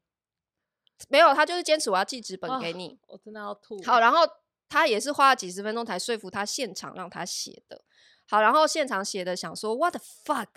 [1.10, 3.00] 没有，他就是坚持我要寄纸本给你。
[3.08, 3.82] 哦，我真的要吐。
[3.82, 4.20] 好，然后
[4.70, 7.84] 他也是花了几十分钟才说服他现场让他写的。
[8.28, 10.50] 好，然后现场写的想说 What the fuck。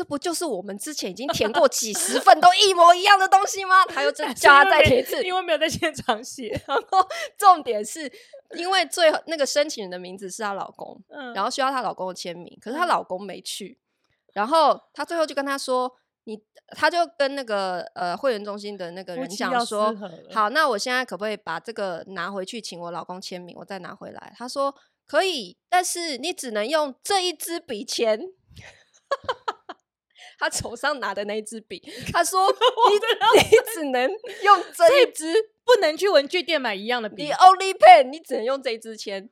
[0.00, 3.84] 这不就是我们之前已经填过几十份都一模一样的东西吗？
[3.84, 6.58] 他又再叫他再填一次，因为没有在现场写。
[6.66, 8.10] 然后重点是
[8.56, 13.78] 因为最后那个申请人的名字是她老公，嗯，然后需要她老公的签名，可是她老公没去。
[14.32, 19.94] 然后她最后就跟他说：“你，他就跟那个呃会员中心的那个人讲说，
[20.32, 24.74] 好，那我现在可不可以把这个拿回去，请我老公签名，我再拿回来？”他说
[25.06, 28.18] ：“可以，但是你只能用这一支笔签。”
[30.40, 31.78] 他手上拿的那一支笔，
[32.12, 32.96] 他说你
[33.38, 34.10] ：“你你只能
[34.42, 35.32] 用 这一支，
[35.64, 37.24] 不能去文具店买一样的笔。
[37.24, 39.28] 你 only pen，你只能用这一支签。”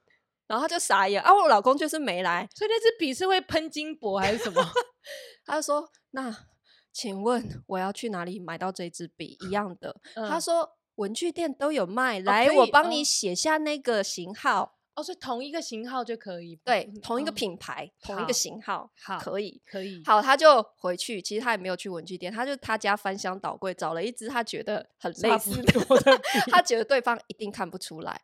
[0.46, 1.34] 然后他就傻眼啊！
[1.34, 4.62] 我老公就是没来，所以那支笔是会喷金箔还是什么？
[5.44, 6.44] 他就说：“那
[6.92, 20.02] 请问我要去哪里买到这支笔一样的？”嗯、他说：“文具店都有卖，来，我帮你写下那个型号。”哦，所以同一个型号就可以，对，同一个品牌，嗯、同一个型号，好，可以，可以。
[20.04, 25.72] 好，他就回去，其实他也没有去文具店，他就他家翻箱倒柜找了一支他觉得很类似的，
[26.50, 28.20] 他觉得对方一定看不出来。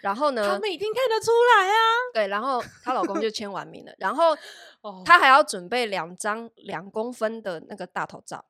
[0.00, 1.74] 然后呢，他们一定看得出来啊。
[2.14, 4.36] 对，然后她老公就签完名了，然后
[5.04, 8.44] 她还要准备两张两公分的那个大头照。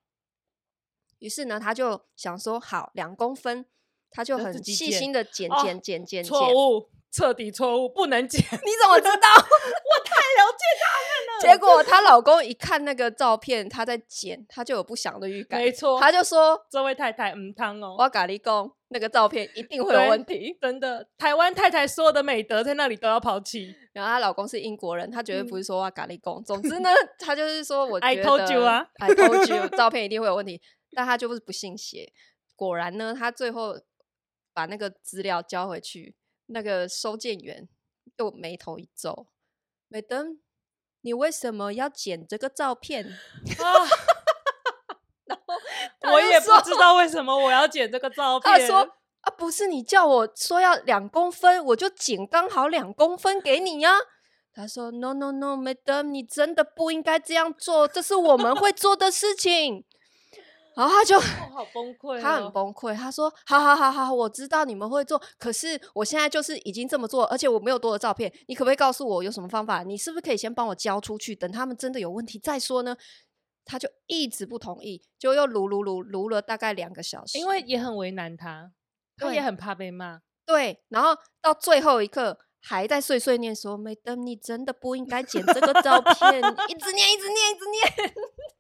[1.20, 3.64] 于是呢，她就想说，好，两公分，
[4.10, 6.24] 她就很细心的剪剪剪剪剪。
[6.24, 6.90] 错误。
[7.10, 8.40] 彻底错误，不能剪。
[8.40, 9.28] 你怎么知道？
[9.36, 11.40] 我太了解他们了。
[11.40, 15.60] 结果她老公一看那个照片，她在剪，他就有不祥的预感。
[15.60, 20.56] 没错，他就说：“这位太太，唔汤哦，我咖喱公那个照片一定会有问题。
[20.60, 23.74] ”真的，台湾太太所有的美德在那里都要抛弃。
[23.92, 26.42] 然后她老公是英国人，他绝对不是说哇咖喱公。
[26.44, 30.60] 总之呢，他就是说我觉得 I told you 啊，I told you，照片一定会有问题。
[30.92, 32.12] 但他就是不信邪。
[32.56, 33.76] 果然呢，他最后
[34.52, 36.16] 把那个资料交回去，
[36.48, 37.68] 那个收件员。
[38.16, 39.28] 又眉头一皱，
[39.86, 40.40] 美登，
[41.02, 43.06] 你为什么要剪这个照片？
[43.06, 43.62] 啊、
[46.10, 48.52] 我也不知道为什么我要剪这个照片。
[48.52, 48.78] 他说
[49.20, 53.92] 啊，不是你叫我说要两公分，我就剪刚好两公分给你呀。
[54.52, 59.84] 他说：“No, no, no, Madam，你真的不应该这样做，这是我们会做的事情。”
[60.78, 61.20] 然后他就、哦、
[61.52, 62.94] 好崩 溃、哦，他很崩溃。
[62.94, 68.32] 他说：“好好好好，我知道你们会做，可是我现在就是已经这么做，而且我没有多的照片。
[68.46, 69.82] 你可不可以告诉我有什么方法？
[69.82, 72.96] 你是不是可以先帮我交出去，等他们真的有问题再说呢？”
[73.66, 78.70] 他就一直不同意，就又撸撸撸撸了大概两个小时，因为也很为难他，
[79.16, 80.20] 他也很怕被骂。
[80.46, 81.10] 对，然后
[81.42, 82.38] 到最后一刻。
[82.60, 86.38] 还在碎碎念说：“Madam，你真的不应该剪这个照片，
[86.68, 88.57] 一直念，一直念，一直念，好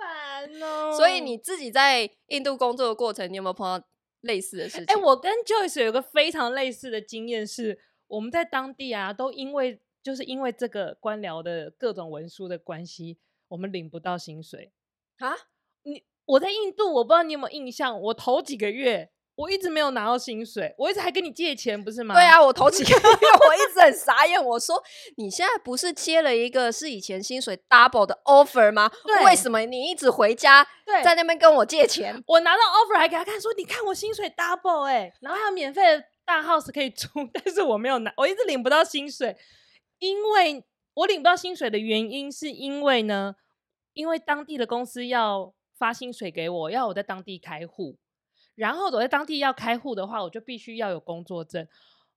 [0.00, 3.86] 烦哦。”所以你自己在印度工作的过程，你有没有碰到
[4.22, 4.86] 类似的事情？
[4.86, 14.72] 哎、欸，我跟 Joyce 有个非常类似的经验，是我们在当地啊，都因为就是因为这个官僚的各种文书的关系，我们领不到薪水
[15.18, 15.36] 啊。
[15.82, 19.10] 你我在印度，我不知道你有没有印象，我头几个月。
[19.40, 22.14] 我一直没有拿到薪水，我一直还跟你借钱，不是吗？
[22.14, 24.42] 对啊，我头几个月我一直很傻眼。
[24.44, 24.82] 我说
[25.16, 28.90] 你现在不是接了一个是以前薪水 double 的 offer 吗？
[29.04, 30.66] 对，为什么你一直回家
[31.02, 32.22] 在那边跟我借钱？
[32.26, 39.34] 我拿到 offer 还给他看，说你看我薪水 double 哎、欸，然后还有免费的大 house 可以住，但是我没有拿，我一直领不到薪水。
[40.00, 43.34] 因为我领不到薪水的原因是因为呢，
[43.94, 47.96] 因为当地的公司要发薪水给我，要我在当地开户。
[48.60, 51.66] 然后我在当地要开户的话，我就必须要有工作证。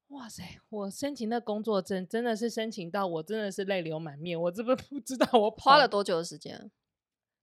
[0.10, 4.40] 哇塞，我申请那工作证真的是申请到我真的是泪流满面。
[4.40, 6.70] 我这不 不知道我花了多久的时间？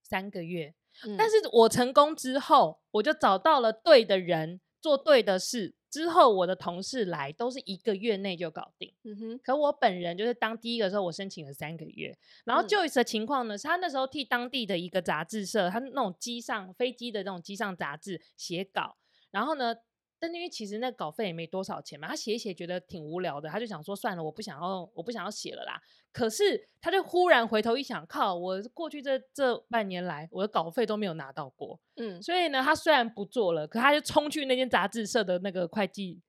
[0.03, 0.75] 三个月。
[1.03, 1.17] 嗯。
[1.17, 5.73] 但是我成功之后，我就找到了对的人，做对的事。
[5.91, 9.39] 之后我的同事来都是一个月内就搞定，嗯哼。
[9.43, 12.17] 可我本人就是当第一个时候，我申请了三个月。
[12.45, 18.95] 然后就一次的情况呢，是他那时候替当地的一个杂志社，他那种机上飞机的那种机上杂志写稿。
[19.31, 19.75] 然后呢，
[20.21, 25.81] 但因为其实那稿费也没多少钱嘛，他写一写觉得挺无聊的，他就想说算了，我不想要，我不想要写了啦。
[26.11, 31.79] 可是他就忽然回头一想，靠，我过去这这半年来，我的稿费都没有拿到过。
[31.95, 36.21] 嗯，所以呢，他虽然不做了，可他就冲去那间杂志社的那个会计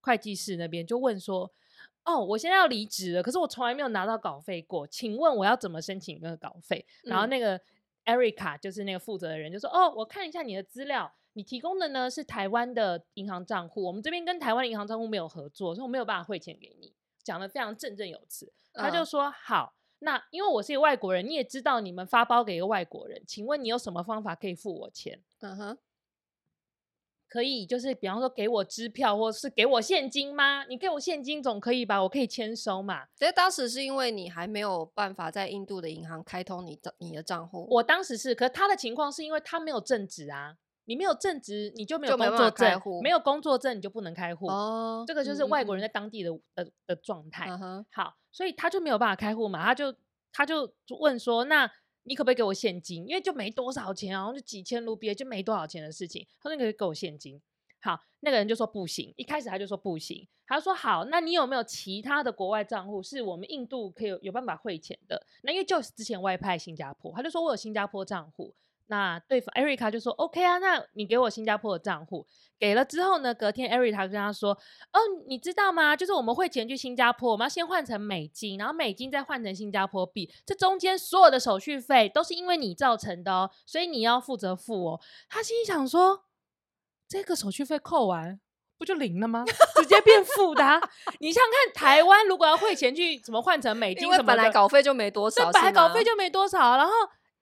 [0.00, 1.52] 会计室那边，就问说
[2.06, 7.60] ：“哦，我现在要离职了，可是我从来没有拿到稿费过，请问我要怎么申请那个稿费？”然后那个
[8.04, 18.52] Erica 就是那个负责的人就说：“哦，我看一下你的资料，你提供的呢是台湾的银行账户，我们这边跟台湾的银行账户没有合作，所以我没有办法汇钱给你。”讲的非常振振有词。
[18.72, 25.22] 他就说：“好，那因为我是一个外国人，你也知道你们发包给一个外国人，请问你有什么方法可以付我钱？
[25.40, 25.78] 嗯哼，
[27.28, 30.64] 可以，就是比方说给我支票，或是给我现金吗？
[30.64, 32.02] 你给我现金总可以吧？
[32.02, 33.06] 我可以签收嘛。
[33.14, 37.66] 其实当时是因为你还没有办法在印度的银行开通你的你的账户。
[37.70, 40.56] 我当时是，可是他的情况是因为他没有正职啊。”
[40.90, 44.48] 你没有正职，你就没有工作证；没有工作证，你就不能开户。
[44.48, 47.46] 哦，这个就是外国人在当地的的的状态。
[47.48, 47.86] 嗯。
[47.92, 49.94] 好，所以他就没有办法开户嘛，他就
[50.32, 51.70] 他就问说：“那
[52.02, 53.06] 你可不可以给我现金？
[53.06, 57.40] 因为就没多少钱，然后就几千卢比，就没多少钱的事情。”他说：“你可以给我现金。”
[57.80, 59.14] 好，那个人就说不行。
[59.16, 65.24] 一开始他就说不行，他说：“好，那你有没有其他的国外账户是我们印度可以有，有办法汇钱的？
[65.42, 68.52] 那因为就是之前外派新加坡，他就说我有新加坡账户。”
[68.90, 72.26] 那对方 Erica 就说 OK 啊，那你给我新加坡的账户，
[72.58, 74.98] 给了之后呢，隔天 Erica 跟他说，哦，
[75.28, 75.94] 你知道吗？
[75.94, 85.00] 就是我们汇钱去新加坡，我们要先换成美金，然后美金再换成新加坡币，这中间所有的手续费都是因为你造成的哦，所以你要负责付哦。
[85.28, 86.24] 他心里想说，
[87.08, 88.40] 这个手续费扣完
[88.76, 89.44] 不就零了吗？
[89.76, 90.80] 直接变负的啊。
[91.20, 96.92] 你想看台湾如果要汇钱去怎么换成美金，因为本来稿费就没多少，本来稿费就没多少，然后。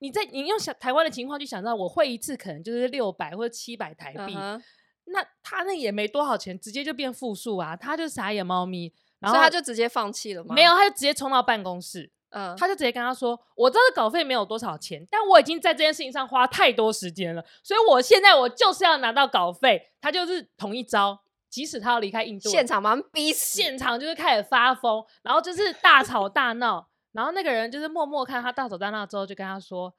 [0.00, 4.60] 你在你用小台湾的情况去想到，我汇一次可能就是六百或者七百台币，uh-huh.
[5.06, 10.54] 那他那也没多少钱，直接就变负数啊，他就傻眼猫咪，然后他就直接放弃了吗？
[10.54, 21.18] 没有，他就直接冲到办公室，嗯、uh-huh.，他就直接跟他说：“我知道稿费没有多少钱，但我已经在这件事情上花太多时间了，所以我现在我就是要拿到稿费。”他就是同一招，
[21.50, 26.88] 即使他要离开印度，现场把他逼死，现场就是开始发疯，然后就是大吵大闹。
[27.12, 29.94] 然后那个人就是默默看他大手大闹之后，就跟他说：“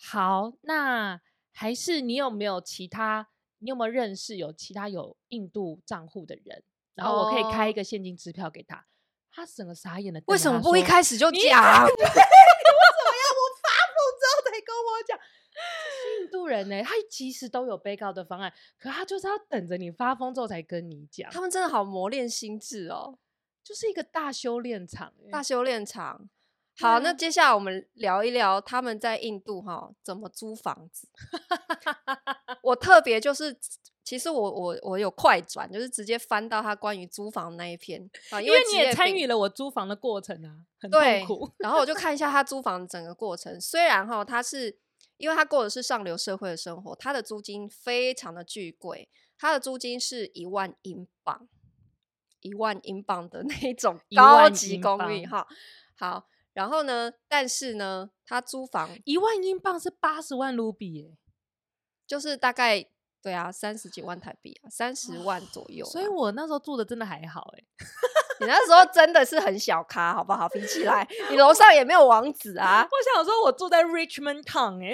[0.00, 1.20] 好，那
[1.52, 3.28] 还是你有没有其他？
[3.58, 6.62] 你有没有认识有其他有印度账户的人？
[6.94, 8.86] 然后我可以开一个现金支票给他。”
[9.34, 10.20] 他整个傻眼了。
[10.26, 11.40] 为什么不一开始就讲？
[11.40, 15.18] 为什么要我发疯之后才跟我讲？
[16.20, 16.82] 印度人呢、欸？
[16.82, 21.30] 他其实都有被告的方案，可他就是要等着你发疯之后才跟你讲。
[21.30, 23.18] 他们真的好磨练心智哦，
[23.64, 26.28] 就是一个大修炼场、欸，大修炼场。
[26.80, 31.06] 好，那接下来我们聊一聊他们在印度哈怎么租房子。
[32.62, 33.56] 我特别就是，
[34.02, 41.50] 其实我我我有快转，就是直接翻到他关于租房那一篇啊，因为你也参与了我租房的过程啊，很痛苦。
[41.58, 44.78] 然后我就看一下他租房整个过程，虽然哈他是
[45.18, 49.08] 因为他过的是上流社会的生活，他的租金非常的巨贵，
[49.38, 51.46] 他的租金是一万英镑，
[52.40, 55.46] 一万英镑的那种高级公寓哈。
[55.96, 56.26] 好。
[56.54, 57.12] 然后呢？
[57.28, 61.16] 但是呢，他租房一万英镑是八十万卢比耶，
[62.06, 62.86] 就是大概
[63.22, 65.84] 对啊，三十几万台币啊，三十万左右。
[65.86, 67.64] 所以我那时候住的真的还好哎，
[68.40, 70.46] 你那时候真的是很小咖，好不好？
[70.50, 72.84] 比起来，你楼上也没有王子啊。
[72.84, 74.92] 我想说，我住在 Richmond Town 哎，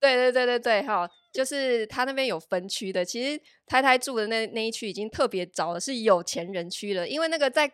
[0.00, 3.04] 对对对对对，哈，就是他那边有分区的。
[3.04, 7.72] 其实太太住的那那一区已经特别早了，是有钱人区了，因为那个在。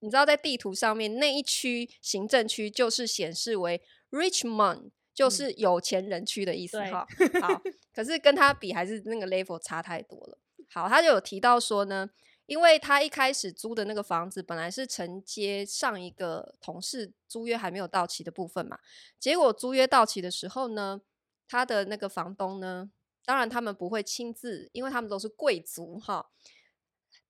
[0.00, 3.80] 你知道在地图上面那一区行政区就是显示为
[4.10, 7.40] Richmond，就是有钱人区的意思哈、嗯。
[7.40, 7.62] 好，
[7.94, 10.38] 可是跟他比还是那个 level 差太多了。
[10.68, 12.10] 好，他就有提到说呢，
[12.46, 18.78] 因为他一开始租的那个房子本来是承接上一个同事租约还没有到期的部分嘛，
[19.18, 21.00] 结果租约到期的时候呢，
[21.48, 22.90] 他的那个房东呢，
[23.24, 26.30] 当然他们不会亲自，因为他们都是贵族哈。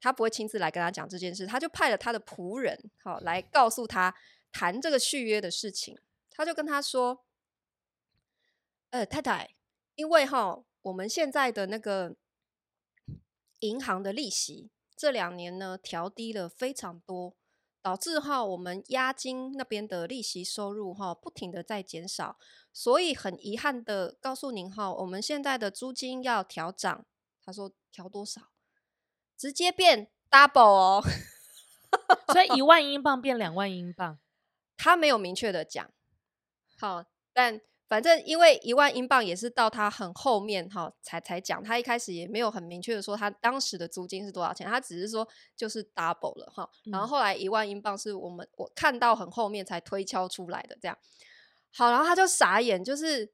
[0.00, 4.14] 他不会亲自来跟他讲这件事，他就派了他的仆人，好来告诉他
[4.50, 5.98] 谈这个续约的事情。
[6.30, 7.26] 他就跟他说
[8.90, 9.54] ：“呃，太太，
[9.94, 12.16] 因为哈，我们现在的那个
[13.58, 17.36] 银行的利息这两年呢调低了非常多，
[17.82, 22.38] 导致哈我们押金那边的利息收入哈不停的在减少，
[22.72, 27.04] 所以很遗憾的告诉您哈，我们现在的租金要调涨。”
[27.44, 28.49] 他说：“调多少？”
[29.40, 31.02] 直接变 double 哦，
[32.30, 34.18] 所以一万英镑变两万英镑，
[34.76, 35.90] 他没有明确的讲。
[36.78, 45.26] 好，但反正因为一万英镑也是到他很后面哈才才讲，他一开始也没有很明确的说他当时的租金是多少钱，他只是说
[45.56, 46.68] 就是 double 了哈。
[46.92, 50.98] 然后后来一万英镑是我们我看到很后面才推敲出来的这样。
[51.72, 53.32] 好，然后他就傻眼，就是。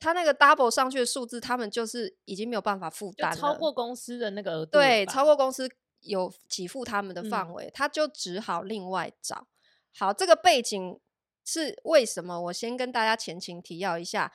[0.00, 5.68] 他那个 double 上去的数字，他们就是已经没有办法负担了，超过公司的那个额度，对，超过公司
[6.00, 9.48] 有给付他们的范围，嗯，他就只好另外找。
[9.92, 11.00] 好，这个背景
[11.44, 12.40] 是为什么？
[12.42, 14.32] 我先跟大家前情提要一下，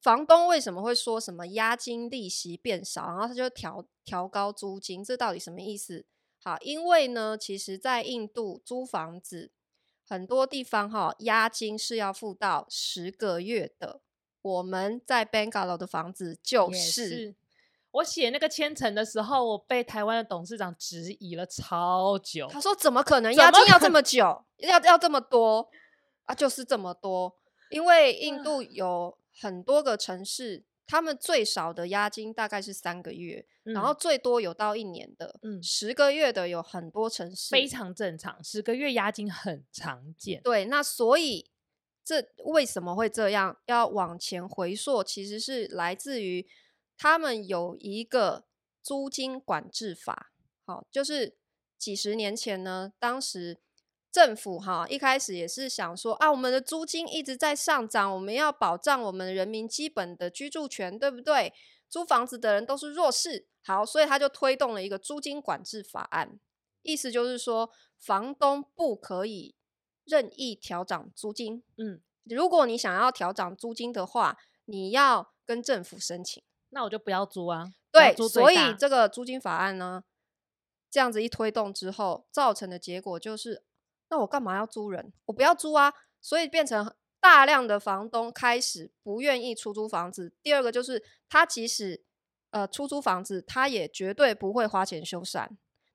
[0.00, 6.06] 房东为什么会说什么押金利息变少，然后他就调调高租金，这到底什么意思？
[6.42, 9.50] 好，因为呢，其实在印度租房子
[10.06, 14.00] 很多地方哈，押金是要付到十个月的。
[14.44, 17.34] 我们在 Bangalore 的房子就是，
[17.92, 22.46] 我写那个签呈的时候，我被台湾的董事长质疑了超久。
[22.48, 25.70] 他说：“怎么可能押金要这么久，要要这么多
[26.26, 26.34] 啊？
[26.34, 27.34] 就是这么多，
[27.70, 40.42] 因为印度有很多个城市，他们最少的押金大概是三个月，嗯，然后最多有到一年的，嗯，十个月的有很多城市，非常正常，十个月押金很常见。
[40.42, 41.46] 对，那所以。”
[42.04, 43.56] 这为什么会这样？
[43.66, 46.46] 要往前回溯，其实是来自于
[46.98, 48.44] 他们有一个
[48.82, 50.32] 租金管制法。
[50.66, 51.36] 好，就是
[51.78, 53.58] 几十年前呢，当时
[54.12, 61.52] 政府哈一开始也是想说啊，我们的租金一直在上涨，我们要保障我们人民基本的居住权，对不对？
[61.88, 66.38] 租房子的人都是弱势，好，所以他就推动了一个租金管制法案，
[66.82, 69.54] 意思就是说，房东不可以。
[70.04, 74.36] 任意调涨租金，嗯，如果你想要调涨租金的话，
[74.66, 76.42] 你要跟政府申请。
[76.70, 77.72] 那我就不要租啊。
[77.92, 80.02] 对，所以这个租金法案呢，
[80.90, 83.62] 这样子一推动之后，造成的结果就是，
[84.08, 85.12] 那我干嘛要租人？
[85.26, 90.34] 我不要租啊，所以变成大量的房东开始不愿意出租房子。
[90.42, 92.04] 第二个就是，他即使
[92.50, 95.48] 呃出租房子，他也绝对不会花钱修缮，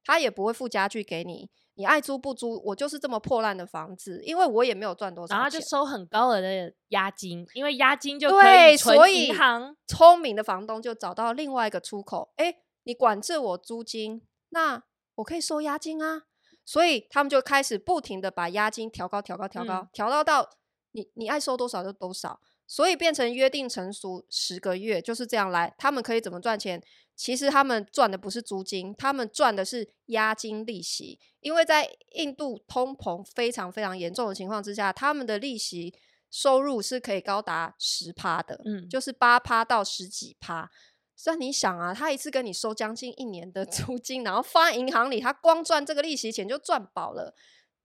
[0.05, 1.49] 他也不会附家具给你。
[1.80, 9.74] 你爱租不租，我就是这么破烂的房子，因为我也没有赚多少钱，然后就收很高额的押金，因为押金就可以存银行。
[9.88, 12.54] 聪明的房东就找到另外一个出口，哎，
[12.84, 14.84] 你管制我租金，那
[15.16, 16.24] 我可以收押金啊，
[16.66, 20.50] 所以他们就开始不停的把押金调高、调高、调高，调高到
[20.92, 22.42] 你你爱收多少就多少，
[22.72, 26.80] 所以变成约定成熟十个月就是这样来，他们可以怎么赚钱？
[27.16, 31.20] 其实他们赚的不是租金，他们赚的是押金利息。
[31.40, 35.96] 因为在印度通膨非常非常严重的情况之下，他们的利息
[36.30, 40.70] 收入是可以高达十趴的，嗯，就是八趴到十几趴。
[41.16, 47.34] 所以你想啊，他一次跟你收将近一年的 租金，然后放在银行里，他光赚这个利息钱就赚饱了。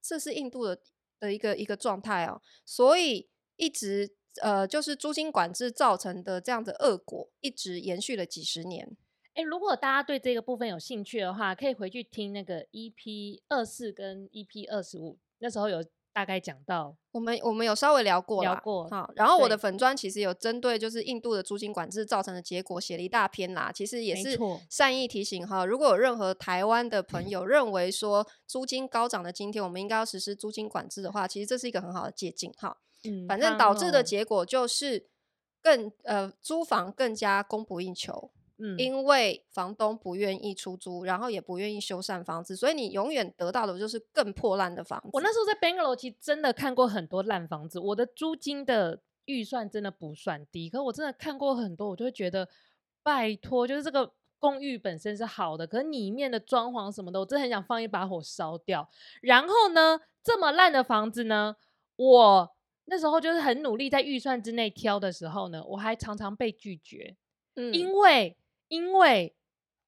[0.02, 0.78] 这是印度的
[1.18, 8.96] 的一个一个状态哦，所以一直呃就是租金管制造成的这样的恶果，一直延续了几十年。
[9.34, 16.96] 哎，如果大家对这个部分有兴趣的话，可以回去听那个 EP 二四跟 EP 二十五，那时候有大概讲到。
[17.10, 18.88] 我们我们有稍微聊过聊过。
[18.88, 23.72] 好，然后我的粉砖其实有针对就是印度的租金管制造成的结果写了一大篇啦。
[23.72, 24.38] 其实也是
[24.70, 32.76] 善意提醒哈，如果有任何台湾的朋友认为说租金高涨的今天我们应该要实施租金管制的话，其实这是一个很好的借镜哈。
[33.04, 35.06] 嗯，反正导致的结果就是
[35.62, 38.30] 更呃租房更加供不应求。
[38.56, 45.08] 嗯，因为房东不愿意出租，然后也不愿意修缮房子，所以你永远得到的就是更破烂的房子。
[45.12, 52.48] 我那时候在 Bangalore 其实真的看过很多烂房子，我的租金的预算真的不算低，可是我真的看过很多，我就会觉得
[53.02, 58.88] 拜托，就是这个公寓本身是好的，可是里面的装潢什么的，我真的很想放一把火烧掉。
[59.20, 61.56] 然后呢，这么烂的房子呢，
[61.96, 62.52] 我
[62.86, 67.16] 那时候就是很努力在预算之内挑的时候呢，我还常常被拒绝，
[67.56, 68.36] 嗯，因为。
[68.68, 69.36] 因为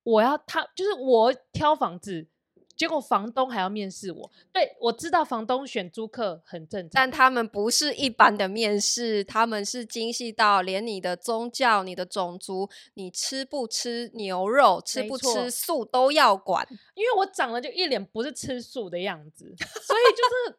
[0.02, 2.28] 我要他，就是我挑房子，
[2.76, 4.30] 结果房东还要面试我。
[4.52, 16.68] 对，我知道房东选租客很正常，但他们不是一般的面试，他们是精细到连你的宗教、你的种族、你吃不吃牛肉、吃不吃素都要管。
[16.94, 20.22] 因为我长得就一脸不是吃素的样子，所以就
[20.52, 20.58] 是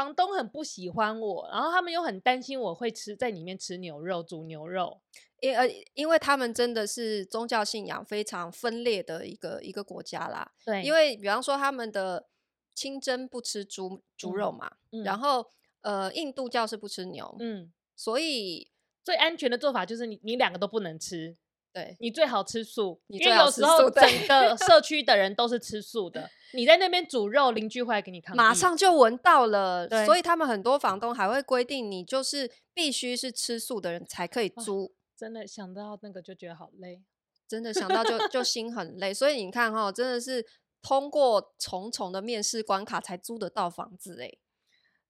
[0.00, 4.98] 房东很不喜欢我，然后他们又很担心我会吃在里面吃牛肉、煮牛肉。
[5.40, 10.52] 因呃，因为他们真的是宗教信仰非常分裂的一个一个国家啦。
[10.64, 12.26] 对，因为比方说他们的
[12.74, 15.46] 清真不吃猪猪肉嘛，嗯嗯、然后
[15.82, 18.70] 呃，印度教是不吃牛，嗯，所以
[19.04, 21.36] 最安全的做法就是你你两个都不能吃，
[21.72, 34.92] 对，你最好吃素，你最好吃素，因为有时候整个社区的人都是吃素的， 你在那边煮肉，邻居会来给你看，马上就闻到了，对，所以他们很多房东还会规定你就是必须是吃素的人才可以租。
[35.16, 37.02] 真的想到那个就觉得好累，
[37.46, 39.14] 真的想到就就心很累。
[39.14, 40.44] 所以你看哈，真的是
[40.82, 44.32] 通过重重的面试关卡才租得到房子哎，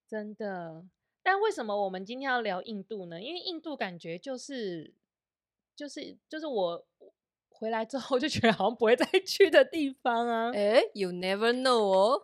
[0.08, 0.84] 真的。
[1.22, 3.22] 但为什么我们今天要聊印度呢？
[3.22, 4.94] 因为印度感觉就是
[5.80, 6.86] 就是就是我
[7.48, 10.52] 回来之后就觉得好像不会再 去的地方啊。
[10.54, 12.22] 哎，You never know 哦，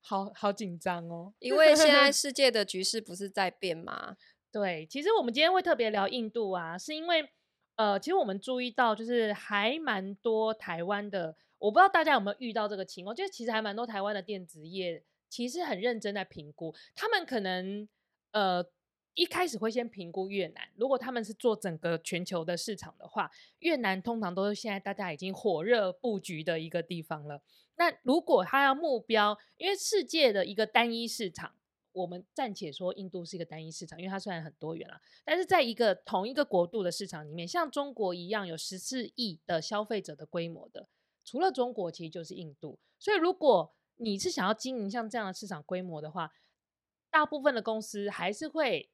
[0.00, 4.16] 好好紧张哦，因为现在 世界的局势不是在变吗？
[4.52, 7.28] 对，其实我们今天会特别聊印度啊，是因为，
[7.74, 17.88] 呃，其实我们注意到，就是还蛮多台湾的，我不知道大家有没有遇到这个情况，就是其实还蛮多台湾的电子业，其实很认真在评估，他们可能，
[18.30, 18.64] 呃，
[19.18, 27.42] 一开始会先评估越南，如果他们是做整个全球的市场的话，越南通常都是现在大家已经火热布局的一个地方了。
[27.74, 31.52] 那如果他要目标，因为世界的一个单一市场。
[31.92, 40.86] 我们暂且说印度是一个单一市场，因为它虽然很多元了，但是在一个同一个国度的市场里面，像中国一样有十四亿的消费者的规模的，
[41.24, 42.78] 除了中国，其实就是印度。
[43.00, 46.30] 所以，如果你是想要经营像这样的市场规模的话，
[47.10, 48.88] 大部分的公司还是会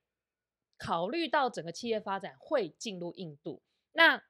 [0.78, 3.62] 考虑到整个企业发展会进入印度。
[3.92, 4.22] 那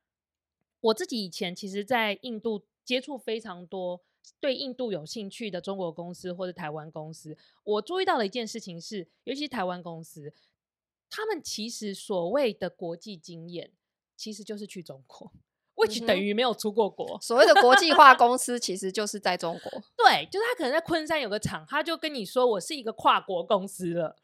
[0.80, 4.02] 我自己以前其实，在印度接触非常多。
[4.40, 10.32] 对印度有兴趣的中国公司或者台湾公司，我注意到的一件事情是，尤其是台湾公司，
[11.10, 13.70] 他们其实所谓的国际经验，
[14.16, 15.30] 其实就是去中国
[15.74, 17.18] ，which 等于没有出过国。
[17.20, 19.70] 所谓的国际化公司，其实就是在中国。
[19.94, 24.16] 对，就是他可能在昆山有个厂，他就跟你说我是一个跨国公司了，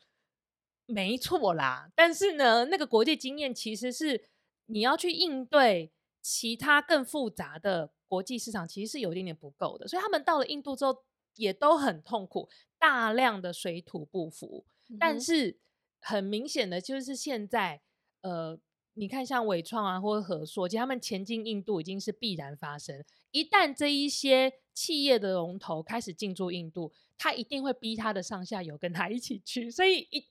[0.92, 1.90] 没错啦。
[1.94, 4.24] 但是呢，那个国际经验其实是
[4.66, 7.92] 你要去应对其他更复杂的。
[8.10, 11.04] 国际市场其实是有一点点不够的，所以他们到了印度之后
[11.36, 14.64] 也都很痛苦，大量的水土不服。
[14.88, 15.56] 嗯、但是
[16.00, 17.80] 很明显的就是现在，
[18.22, 18.58] 呃，
[18.94, 23.04] 你看像伟创啊或者和硕，其实他们前进印度已经是必然发生。
[23.30, 29.70] 一旦这一些企业的龙头开始进驻印度，他一定会逼他的上下游跟他一起去。
[29.70, 30.26] 所以一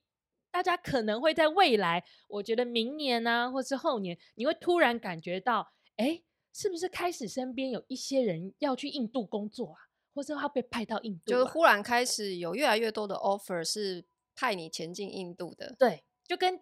[0.52, 6.24] 大家可能会在未来，我觉得明年啊，或是后年，你会突然感觉到，哎。
[6.52, 9.78] 是不是开始身边有一些人要去印度工作啊，
[10.16, 11.30] 或是他被派到印度啊？
[11.30, 14.04] 就是忽然开始有越来越多的 offer 是
[14.36, 15.76] 派你前进印度的。
[15.78, 16.60] 对，就跟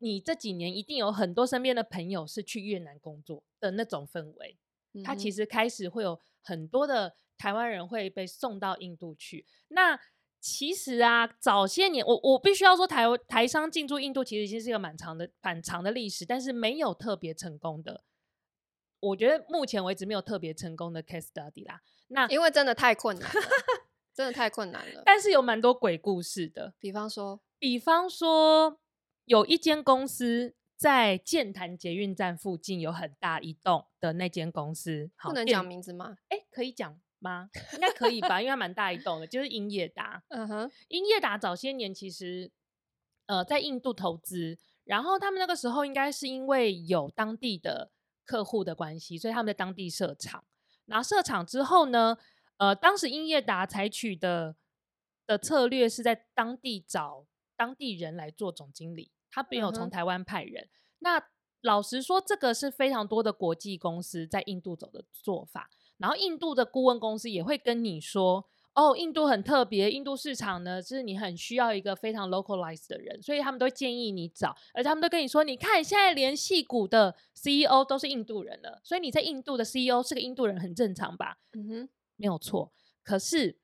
[0.00, 4.58] 你这几年一定有很多身边的朋友是去越南工作的那种氛围。
[4.92, 5.04] 嗯。
[5.04, 9.46] 他其实开始会有很多的台湾人会被送到印度去。
[9.68, 9.98] 那
[10.40, 18.04] 其实啊，早些年我我必须要说台台商进驻印度其实已经是一个蛮长的蛮长的历史，但是没有特别成功的。
[19.00, 21.82] 我觉得目前为止没有特别成功的 case study 啦。
[22.08, 23.40] 那因为真的太困难了，
[24.14, 25.02] 真的太困难了。
[25.06, 28.80] 但是有蛮多鬼故事的，比方说，比方说
[29.24, 36.16] 有一间公司在建潭捷运站附近有很大一栋的那间公司，不能讲名字吗？
[36.28, 37.48] 哎，可以讲吗？
[37.74, 40.22] 应该可以吧，因为它蛮大一栋的，就是英业达。
[40.28, 42.50] 嗯哼，英业达早些年其实
[43.26, 47.90] 呃在印度投资，然后他们那个时候应该是因为有当地的
[48.24, 50.44] 客户的关系，所以他们在当地设厂。
[50.86, 52.16] 然后设厂之后呢，
[52.56, 54.56] 呃，当时英业达采取的
[55.26, 60.64] 的策略是在当地找当地人来做总经理，他没有从台湾派人。
[60.64, 61.28] 嗯、那
[61.60, 65.68] 老实说，这个是非常多的国际公司在印度走的做法。
[65.98, 68.48] 然后印度的顾问公司也会跟你说。
[68.74, 81.38] 哦，印度很特别，印度市场呢，就是你很需要一个非常 localized 的人，所以他们都建议你找，而且他们都跟你说，你看现在连戏股的 CEO 都是印度人了，所以你在印度的 CEO 是个印度人很正常吧？
[81.54, 82.72] 嗯哼，没有错。
[83.02, 83.58] 可是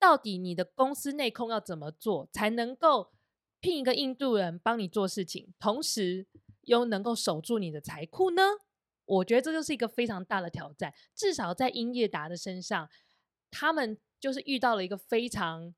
[0.00, 3.12] 到底你的公司内控要怎么做，才能够
[3.60, 6.26] 聘一个印度人帮你做事情，同时
[6.62, 8.42] 又能够守住你的财库呢？
[9.10, 10.92] 我觉得这就是一个非常大的挑战。
[11.14, 12.88] 至少在英业达的身上，
[13.50, 13.98] 他们。
[14.20, 15.74] 就是遇到了一个非常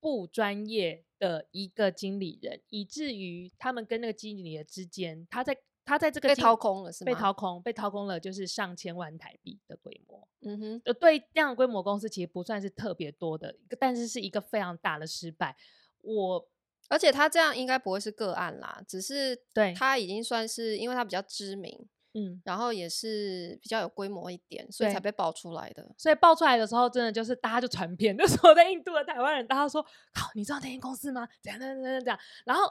[0.00, 5.54] 不专业的一个经理人，以至于他们跟那个经理人之间，他在
[5.84, 7.12] 他在这个被掏空了，是吗？
[7.12, 10.26] 被掏空，被掏空了，就是上千万台币的规模。
[10.40, 15.54] 嗯哼，呃，对这样的规模公司其实不算是特别多的，但是是一个非常大的失败。
[16.00, 16.48] 我
[16.88, 21.86] 而且他这样应该不会是个案啦，只是对他已经算是，因为他比较知名。
[22.14, 25.94] 嗯，然后也是比较有规模一点，所以才被爆出来的。
[25.96, 29.82] 所以爆出来的时候，真的就是大家就传遍，就 说在印度的台湾人，大家说
[30.12, 32.18] ：“靠，你知道那间公司吗？”这样、这样、这样、这样。
[32.44, 32.64] 然后，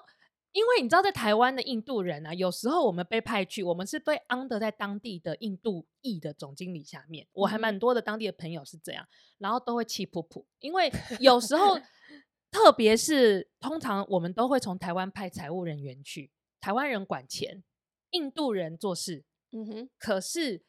[0.52, 7.26] 因为你知道，在台湾的印度人啊，有时候我们被派去，我们是被 under 在当地的印度裔的总经理下面。
[7.34, 9.08] 我还蛮多的当地的朋友是这样，
[9.40, 11.80] 然后都会气噗噗，因为有时候，
[12.52, 16.30] 特别是通常我们都会从台湾派财务人员去，
[16.60, 17.64] 台湾人管钱，
[18.12, 19.24] 印度人做事。
[19.52, 20.64] 嗯哼，可是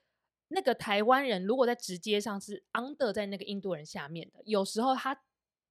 [0.49, 5.23] 那个台湾人如果在直接上是 under 在那个印度人下面的，有时候他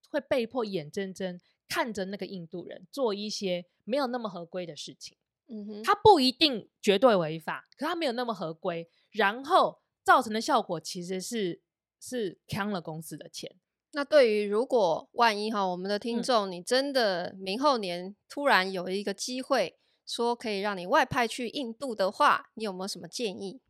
[0.09, 5.18] 会被迫眼睁睁看着那个印度人做一些没有那么合规的事情。
[5.47, 11.62] 嗯哼，他不一定绝对违法，可他没有那么合规，然后造成的效果其实是
[11.99, 13.53] 是坑了公司的钱。
[13.91, 19.78] 那对于如果万一哈，我们的听众，嗯，你真的明后年突然有一个机会。
[20.06, 23.62] 说可以让你外派去印度的话，你有没有什么建议？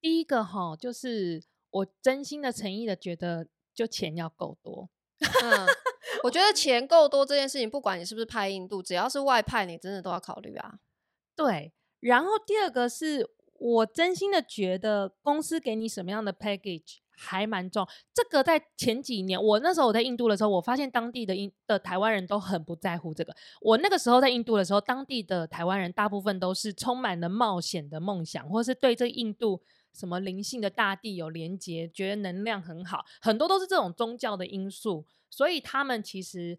[0.00, 4.88] 第一个哈，就是我真心的诚意的觉得，就钱要够多。
[5.42, 5.66] 嗯，
[6.24, 10.78] 我觉得钱够多这件事情，不管你是不是派印度，只要是外派，你真的都要考虑啊。
[11.34, 16.98] 对，然后第二个是我真心的觉得，公司给你什么样的 package。
[17.16, 23.34] 还蛮重，这个在前几年，我那时候我在印度的时候，我发现当地的印的台湾人都很不在乎这个。
[23.60, 29.62] 我那个时候在印度的时候，当地的台湾人大部分都是充满了冒险的梦想，或是对这印度
[29.92, 36.58] 什么灵性的大地有连结，觉得能量很好，很多都是这种宗教的因素，所以他们其实。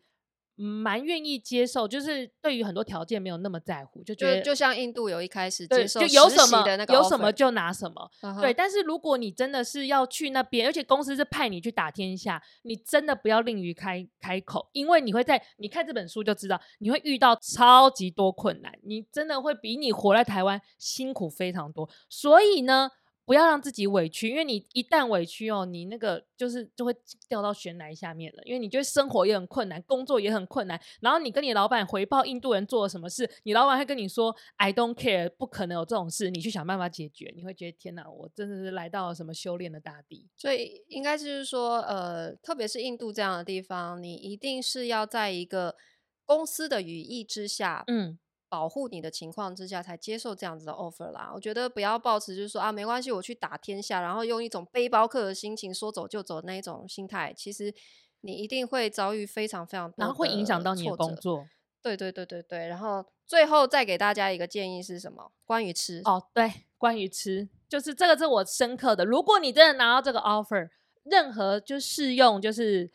[0.59, 8.41] 蛮愿意接受，就是对于很多条件没有那么在乎，就觉得就，就像印度有一开始接受就有什么的那个有什么就拿什么，uh -huh.
[8.41, 8.53] 对。
[8.53, 21.87] 但是如果你真的是要去那边，而且公司是派你去打天下，你真的不要吝于开开口，因为你会在你看这本书就知道，你会遇到超级多困难，你真的会比你活在台湾辛苦非常多。
[22.09, 22.89] 所以呢。
[23.27, 26.95] 不要让自己委屈，因为你一旦委屈哦，你那个就是就会
[27.27, 28.41] 掉到悬崖下面了。
[28.45, 37.33] 因为你觉得生活也很困难，工作也很困难，然后你跟你老板回报印度人做了什么事，你老板会跟你说 “I don't care”，不可能有这种事，你去想办法解决。
[37.35, 40.29] 你会觉得天哪，我真的是来到了什么修炼的大地。
[40.37, 45.75] 所以应该就是说，呃，特别是印度这样的地方，你一定是要在一个
[46.23, 48.17] 公司的羽翼之下，嗯。
[48.49, 51.31] 保护你的情况之下才接受这样子的 offer 啦。
[51.33, 57.73] 我觉得不要抱持就是说啊，没关系，我去打天下，然后用一种背包客的心情说走就走那一种心态，其实
[58.21, 61.47] 你一定会遭遇非常非常多，然后会影响到你的工作。
[61.81, 62.67] 对对对对对。
[62.67, 65.31] 然后最后再给大家一个建议是什么？
[65.45, 69.05] 关于吃哦，对，关于吃，就是这个是我深刻的。
[69.05, 70.69] 如果你真的拿到这个 offer，
[71.03, 72.91] 任何就适用就是。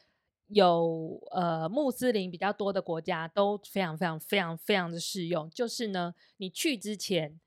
[0.53, 7.41] 有呃穆斯林比较多的国家都非常非常非常非常的适用，就是呢，你去之前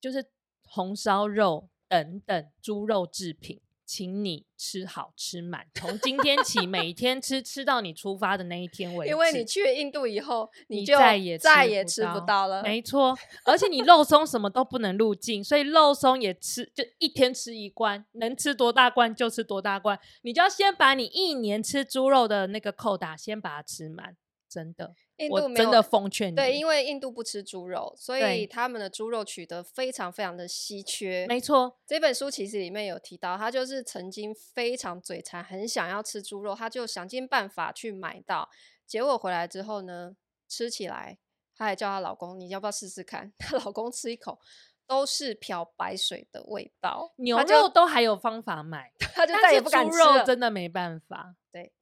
[0.00, 0.30] 就是
[0.64, 3.60] 红烧肉等等猪肉制品
[3.90, 9.10] 请你吃好吃满，从今天起每天吃吃到你出发的那一天为止。
[9.10, 12.62] 因为你去了印度以后，你就再也再也吃不到了。
[12.62, 19.98] 没错，而且你肉松什么都不能入境，所以肉松也吃，就一天吃一罐，能吃多大罐就吃多大罐。
[20.22, 24.16] 你就要先把你一年吃猪肉的那个扣打先把它吃满，
[24.50, 24.94] 真的。
[25.18, 31.26] 印度没有真的奉劝你，对，因为印度不吃猪肉，所以他们的猪肉取得非常非常的稀缺。
[31.28, 38.48] 没错，这本书其实里面有提到，他就是曾经非常嘴馋，很想要吃猪肉，他就想尽办法去买到。
[38.86, 40.16] 结果回来之后呢，
[40.48, 41.18] 吃起来，
[41.54, 43.32] 她还叫她老公，你要不要试试看？
[43.38, 44.40] 她老公吃一口，
[44.86, 47.12] 都是漂白水的味道。
[47.16, 49.92] 牛肉都还有方法买，他就再也不敢吃。
[49.92, 51.72] 猪肉真的没办法，对，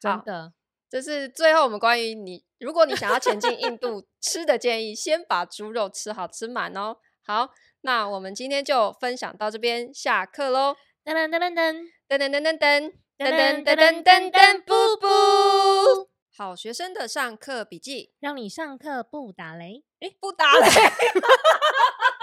[0.00, 0.54] 真的。
[0.88, 6.96] 这是最后我们关于你，如果你想要前进印度吃的建议，先把猪肉吃好吃满哦。
[7.24, 10.76] 好，那我们今天就分享到这边，下课喽！
[11.04, 19.82] 噔噔噔噔噔噔噔噔噔噔噔噔噔噔噔，布布，好学生的上课笔记，让你上课不打雷。
[20.00, 20.68] 诶，不打雷。